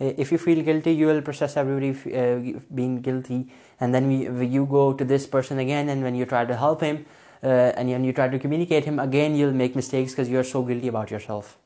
Eh, 0.00 0.12
if 0.16 0.32
you 0.32 0.38
feel 0.38 0.62
guilty, 0.62 0.92
you 0.92 1.06
will 1.06 1.22
process 1.22 1.56
everybody 1.56 1.94
eh, 2.10 2.58
being 2.74 3.00
guilty, 3.00 3.48
and 3.80 3.94
then 3.94 4.10
you 4.10 4.66
go 4.66 4.92
to 4.92 5.04
this 5.04 5.26
person 5.26 5.58
again, 5.58 5.88
and 5.88 6.02
when 6.02 6.14
you 6.14 6.26
try 6.26 6.44
to 6.44 6.56
help 6.56 6.80
him 6.80 7.04
eh, 7.42 7.72
and 7.76 7.88
when 7.88 8.04
you 8.04 8.12
try 8.12 8.28
to 8.28 8.38
communicate 8.38 8.84
him 8.84 8.98
again, 8.98 9.36
you'll 9.36 9.52
make 9.52 9.76
mistakes 9.76 10.12
because 10.12 10.28
you're 10.28 10.44
so 10.44 10.62
guilty 10.62 10.88
about 10.88 11.10
yourself. 11.10 11.58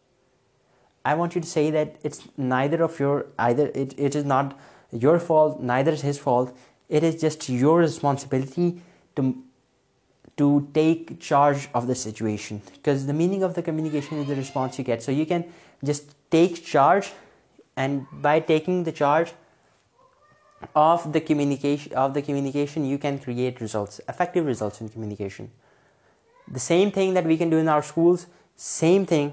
I 1.05 1.15
want 1.15 1.35
you 1.35 1.41
to 1.41 1.47
say 1.47 1.71
that 1.71 1.97
it's 2.03 2.29
neither 2.37 2.83
of 2.83 3.01
your 3.01 3.27
it 3.39 4.15
is 4.15 4.25
not 4.25 4.59
your 4.93 5.19
fault, 5.19 5.61
neither 5.61 5.93
is 5.93 6.03
his 6.03 6.19
fault. 6.19 6.57
It 6.89 7.03
is 7.05 7.21
just 7.21 7.49
your 7.49 7.79
responsibility 7.79 8.83
to 9.15 10.69
take 10.73 11.19
charge 11.19 11.69
of 11.75 11.87
the 11.87 11.95
situation, 11.95 12.61
because 12.75 13.07
the 13.07 13.13
meaning 13.13 13.43
of 13.43 13.55
the 13.55 13.63
communication 13.63 14.19
is 14.19 14.29
the 14.29 14.37
response 14.37 14.79
you 14.79 14.85
get. 14.85 15.03
So 15.03 15.13
you 15.13 15.25
can 15.25 15.51
just 15.85 16.15
take 16.31 16.65
charge, 16.65 17.13
and 17.77 18.07
by 18.13 18.41
taking 18.41 18.85
the 18.85 18.93
charge 18.93 19.33
of 20.75 21.13
the 21.13 21.21
communication, 21.21 22.85
you 22.85 22.99
can 22.99 23.19
create 23.19 23.61
results, 23.61 24.01
effective 24.09 24.45
results 24.45 24.81
in 24.81 24.89
communication. 24.89 25.51
The 26.51 26.59
same 26.59 26.91
thing 26.91 27.15
that 27.15 27.25
we 27.25 27.37
can 27.37 27.51
do 27.51 27.59
in 27.59 27.69
our 27.69 27.83
schools, 27.83 28.27
same 28.57 29.07
thing 29.07 29.33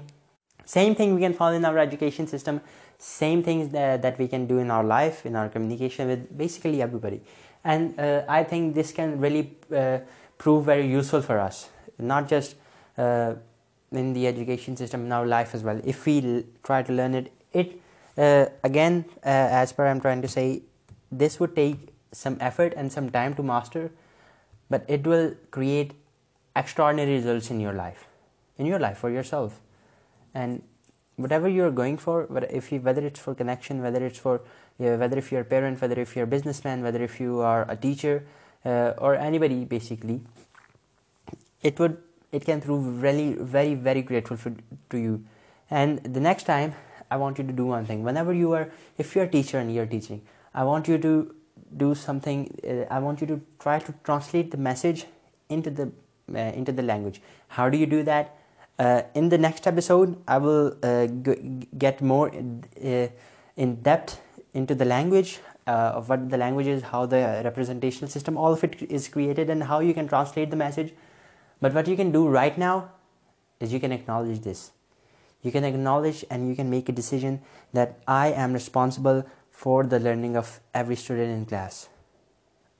we 0.64 1.20
can 1.20 1.34
follow 1.34 1.54
in 1.54 1.64
our 1.64 1.78
education 1.78 2.28
system, 2.28 2.60
same 2.98 3.42
things 3.42 3.70
that 3.70 4.18
we 4.18 4.28
can 4.28 4.46
do 4.46 4.58
in 4.58 4.70
our 4.70 4.84
life, 4.84 5.26
in 5.26 5.34
our 5.34 5.48
communication 5.48 6.08
with 6.08 6.38
basically 6.38 6.80
everybody. 6.80 7.22
And 7.64 7.98
uh, 7.98 8.22
I 8.28 8.44
think 8.44 8.76
this 8.76 8.92
can 8.92 9.18
really 9.18 9.56
uh, 9.74 9.98
prove 10.38 10.64
very 10.66 10.86
useful 10.86 11.20
for 11.20 11.40
us, 11.40 11.68
not 11.98 12.28
just 12.28 12.54
uh, 12.96 13.34
in 13.92 14.12
the 14.12 14.26
education 14.26 14.76
system 14.76 15.04
in 15.04 15.12
our 15.12 15.26
life 15.26 15.54
as 15.54 15.62
well. 15.62 15.80
If 15.84 16.06
we 16.06 16.44
try 16.62 16.82
to 16.82 16.92
learn 16.92 17.14
it, 17.14 17.28
uh, 17.54 18.46
uh, 18.64 19.04
as 19.24 19.72
per 19.72 19.86
I'm 19.86 20.00
trying 20.00 20.22
to 20.22 20.28
say, 20.28 20.62
this 21.12 21.38
would 21.40 21.54
take 21.54 21.88
some 22.12 22.36
effort 22.40 22.72
and 22.76 22.90
some 22.90 23.10
time 23.10 23.34
to 23.34 23.42
master, 23.42 23.90
but 24.70 24.84
it 24.88 25.06
will 25.06 25.34
create 25.50 25.94
extraordinary 26.54 27.12
results 27.14 27.50
in 27.50 27.60
your 27.60 27.72
life, 27.72 28.06
for 28.96 29.10
yourself. 29.10 29.60
And 30.34 30.62
whatever 31.16 31.48
you're 31.48 31.70
going 31.70 31.98
for, 31.98 32.24
whether 32.26 33.00
it's 33.00 33.20
for 33.20 33.34
connection, 33.34 33.82
whether 33.82 34.04
if 34.04 34.24
you're 34.24 35.40
a 35.40 35.44
parent, 35.44 35.80
whether 35.80 36.00
if 36.00 36.16
you're 36.16 36.24
a 36.24 36.26
businessman, 36.26 36.82
whether 36.82 37.02
if 37.02 37.20
you 37.20 37.40
are 37.40 37.70
a 37.70 37.76
teacher 37.76 38.26
uh, 38.64 38.92
or 38.98 39.14
anybody, 39.14 39.64
basically, 39.64 40.22
it 41.62 41.78
would 41.78 41.94
it 42.36 42.44
can 42.44 42.60
prove 42.60 42.86
really 43.02 43.74
very 43.88 44.02
grateful 44.02 44.38
to 44.90 44.98
you. 45.04 45.14
And 45.70 46.14
the 46.16 46.22
next 46.28 46.48
time 46.52 46.74
I 47.10 47.16
want 47.16 47.38
you 47.38 47.44
to 47.50 47.52
do 47.52 47.66
one 47.74 47.86
thing. 47.86 48.02
Whenever 48.04 48.32
you 48.34 48.52
are, 48.52 48.68
if 48.98 49.14
you're 49.16 49.24
a 49.24 49.34
teacher 49.36 49.58
and 49.58 49.74
you're 49.74 49.86
teaching, 49.86 50.20
I 50.54 50.64
want 50.64 50.88
you 50.88 50.98
to 51.06 51.12
do 51.84 51.94
something. 51.94 52.40
Uh, 52.72 52.72
I 52.96 52.98
want 52.98 53.20
you 53.20 53.26
to 53.28 53.40
try 53.60 53.78
to 53.78 53.94
translate 54.04 54.50
the 54.50 54.56
message 54.56 55.06
into 55.48 55.70
the 55.74 56.82
uh, 56.82 56.82
language. 56.92 57.22
How 57.48 57.70
do 57.70 57.78
you 57.78 57.86
do 57.86 58.02
that? 58.02 58.34
Uh, 58.78 59.02
in 59.14 59.30
the 59.30 59.38
next 59.38 59.66
episode, 59.66 60.16
I 60.28 60.38
will 60.38 60.70
get 61.86 62.02
more 62.12 62.28
in 62.36 63.76
depth 63.82 64.20
into 64.52 64.74
the 64.74 64.84
language, 64.84 65.38
of 65.66 66.10
what 66.10 66.28
the 66.28 66.36
language 66.36 66.66
is, 66.66 66.82
how 66.82 67.06
the 67.06 67.22
representational 67.44 68.10
system, 68.10 68.36
all 68.36 68.52
of 68.52 68.62
it 68.64 68.82
is 68.82 69.08
created, 69.16 69.48
and 69.48 69.62
how 69.62 69.80
you 69.80 69.94
can 69.94 70.08
translate 70.14 70.56
the 70.56 70.64
message 70.66 70.94
but 71.60 71.72
what 71.72 71.88
you 71.88 71.96
can 71.96 72.12
do 72.12 72.26
right 72.28 72.56
now 72.58 72.90
is 73.60 73.72
you 73.72 73.80
can 73.80 73.92
acknowledge 73.92 74.40
this. 74.40 74.72
You 75.42 75.52
can 75.52 75.64
acknowledge 75.64 76.24
and 76.30 76.48
you 76.48 76.54
can 76.54 76.68
make 76.68 76.88
a 76.88 76.92
decision 76.92 77.40
that 77.72 77.98
I 78.06 78.32
am 78.32 78.52
responsible 78.52 79.24
for 79.50 79.84
the 79.84 79.98
learning 79.98 80.36
of 80.36 80.60
every 80.74 80.96
student 80.96 81.30
in 81.30 81.46
class. 81.46 81.88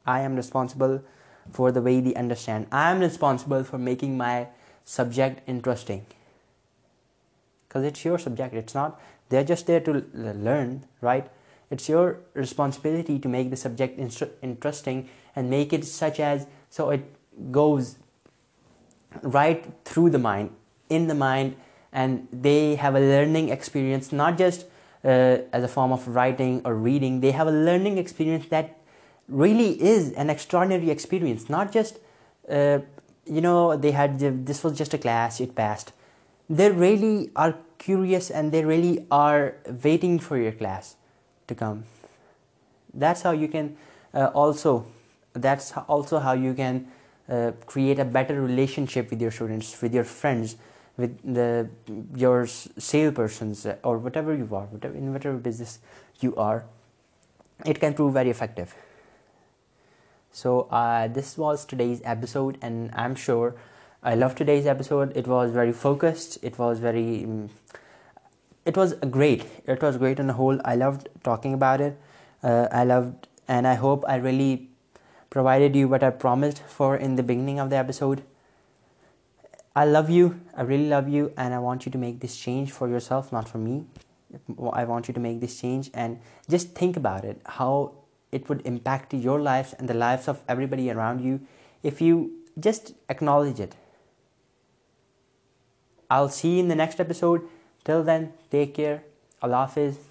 I 0.07 0.21
am 0.21 0.37
responsible 0.37 1.03
for 1.51 1.73
the 1.73 1.81
way 1.81 2.01
they 2.01 2.15
understand. 2.15 2.67
I 2.71 2.91
am 2.91 3.01
responsible 3.01 3.65
for 3.65 3.79
making 3.79 4.17
my 4.17 4.49
subject 4.85 5.49
interesting. 5.49 6.07
Because 7.67 7.85
it's 7.85 8.05
your 8.05 8.19
subject, 8.19 8.55
it's 8.55 8.75
not, 8.75 9.01
they're 9.29 9.45
just 9.45 9.67
there 9.67 9.81
to 9.81 10.05
learn, 10.15 10.85
right? 11.01 11.31
It's 11.71 11.89
your 11.89 12.19
responsibility 12.35 13.19
to 13.19 13.29
make 13.29 13.51
the 13.51 13.57
subject 13.57 13.99
interesting 14.43 15.09
and 15.35 15.51
make 15.51 15.73
it 15.73 15.85
such 15.85 16.21
as, 16.21 16.47
so 16.69 16.91
it 16.91 17.05
goes 17.51 17.95
right 19.23 19.65
through 19.85 20.11
the 20.11 20.19
mind, 20.19 20.51
in 20.89 21.07
the 21.07 21.15
mind, 21.15 21.57
and 21.93 22.29
they 22.33 22.77
have 22.77 22.95
a 22.95 23.01
learning 23.01 23.49
experience, 23.49 24.13
not 24.13 24.39
just 24.39 24.67
uh, 25.05 25.39
as 25.53 25.63
a 25.65 25.69
form 25.69 25.93
of 25.93 26.07
writing 26.09 26.61
or 26.65 26.75
reading. 26.75 27.21
They 27.21 27.33
have 27.33 27.47
a 27.47 27.53
learning 27.53 27.99
experience 27.99 28.47
that 28.49 28.77
really 29.29 29.81
is 29.81 30.13
an 30.13 30.31
extraordinary 30.31 30.91
experience, 30.91 31.49
not 31.49 31.73
just 31.73 31.99
uh, 32.49 32.81
they 33.25 33.91
had, 33.91 34.21
this 34.47 34.63
was 34.63 34.79
just 34.79 34.95
a 34.95 34.99
class, 34.99 35.41
it 35.41 35.55
passed. 35.55 35.93
They 36.49 36.71
really 36.71 37.31
are 37.35 37.57
curious 37.79 38.31
and 38.31 38.53
they 38.53 38.65
really 38.65 39.05
are 39.11 39.55
waiting 39.83 40.21
for 40.21 40.39
your 40.39 40.53
class 40.53 40.95
to 41.49 41.55
come. 41.55 41.85
That's 42.95 43.23
how 43.23 43.33
you 43.33 43.49
can 43.49 43.77
uh, 44.15 44.27
also 44.29 44.85
how 45.87 46.33
you 46.33 46.55
can 46.55 46.85
uh, 47.29 47.51
create 47.67 47.99
a 47.99 48.05
better 48.05 48.41
relationship 48.41 49.11
with 49.11 49.21
your 49.21 49.33
students, 49.33 49.77
with 49.83 49.93
your 49.93 50.05
friends, 50.05 50.55
with 50.97 51.37
your 52.15 52.47
salespersons, 52.47 53.69
uh, 53.69 53.75
or 53.83 53.99
whatever 53.99 54.33
you 54.33 54.49
are, 54.55 54.69
in 54.85 55.13
whatever 55.13 55.37
business 55.37 55.81
you 56.21 56.37
are, 56.37 56.65
it 57.65 57.81
can 57.81 57.95
prove 57.95 58.13
very 58.13 58.31
effective. 58.31 58.77
So 60.31 60.61
uh, 60.71 61.09
this 61.09 61.37
was 61.37 61.65
today's 61.65 62.01
episode, 62.05 62.59
and 62.63 62.93
I'm 62.95 63.17
sure 63.17 63.57
I 64.05 64.15
loved 64.15 64.39
today's 64.39 64.65
episode. 64.65 65.17
It 65.17 65.27
was 65.27 65.51
very 65.51 65.73
focused. 65.73 66.39
It 66.45 66.57
was 66.61 66.79
very, 66.79 67.25
mm, 67.27 67.51
it 68.65 68.77
was 68.77 68.93
great 69.11 69.43
on 69.69 70.29
the 70.29 70.35
whole. 70.35 70.61
I 70.65 70.77
loved 70.77 71.09
talking 71.25 71.55
about 71.55 71.81
it. 71.81 71.99
I 72.45 72.85
loved, 72.85 73.27
and 73.49 73.67
I 73.67 73.75
hope 73.75 74.05
I 74.07 74.15
really 74.15 74.65
provided 75.37 75.77
you 75.77 75.89
what 75.93 76.05
I 76.07 76.09
promised 76.25 76.63
for 76.75 76.97
in 76.97 77.17
the 77.17 77.23
beginning 77.31 77.59
of 77.65 77.71
the 77.75 77.77
episode. 77.81 78.23
I 79.81 79.85
love 79.85 80.09
you. 80.09 80.25
I 80.55 80.63
really 80.63 80.89
love 80.93 81.11
you. 81.15 81.25
And 81.45 81.55
I 81.57 81.59
want 81.65 81.87
you 81.87 81.93
to 81.97 82.01
make 82.05 82.21
this 82.21 82.37
change 82.45 82.73
for 82.77 82.89
yourself, 82.93 83.33
not 83.37 83.53
for 83.55 83.61
me. 83.61 83.77
I 84.83 84.85
want 84.93 85.09
you 85.09 85.15
to 85.19 85.23
make 85.25 85.43
this 85.43 85.61
change 85.65 85.91
and 85.93 86.19
just 86.57 86.71
think 86.81 86.97
about 87.01 87.27
it, 87.33 87.37
how 87.57 87.75
it 88.39 88.49
would 88.49 88.63
impact 88.71 89.13
your 89.29 89.39
lives 89.49 89.75
and 89.75 89.93
the 89.93 89.99
lives 90.05 90.27
of 90.27 90.41
everybody 90.57 90.89
around 90.95 91.25
you 91.27 91.39
if 91.93 92.01
you 92.07 92.17
just 92.69 92.95
acknowledge 93.17 93.61
it. 93.67 93.77
I'll 96.11 96.33
see 96.41 96.55
you 96.55 96.63
in 96.65 96.75
the 96.75 96.81
next 96.85 97.05
episode. 97.09 97.45
Till 97.85 98.03
then, 98.13 98.33
take 98.57 98.75
care. 98.83 99.03
Allah 99.43 99.63
Hafiz. 99.67 100.03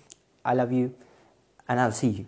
I 0.45 0.57
love 0.63 0.71
you, 0.83 0.93
and 1.67 1.85
I'll 1.87 1.99
see 2.03 2.13
you. 2.21 2.23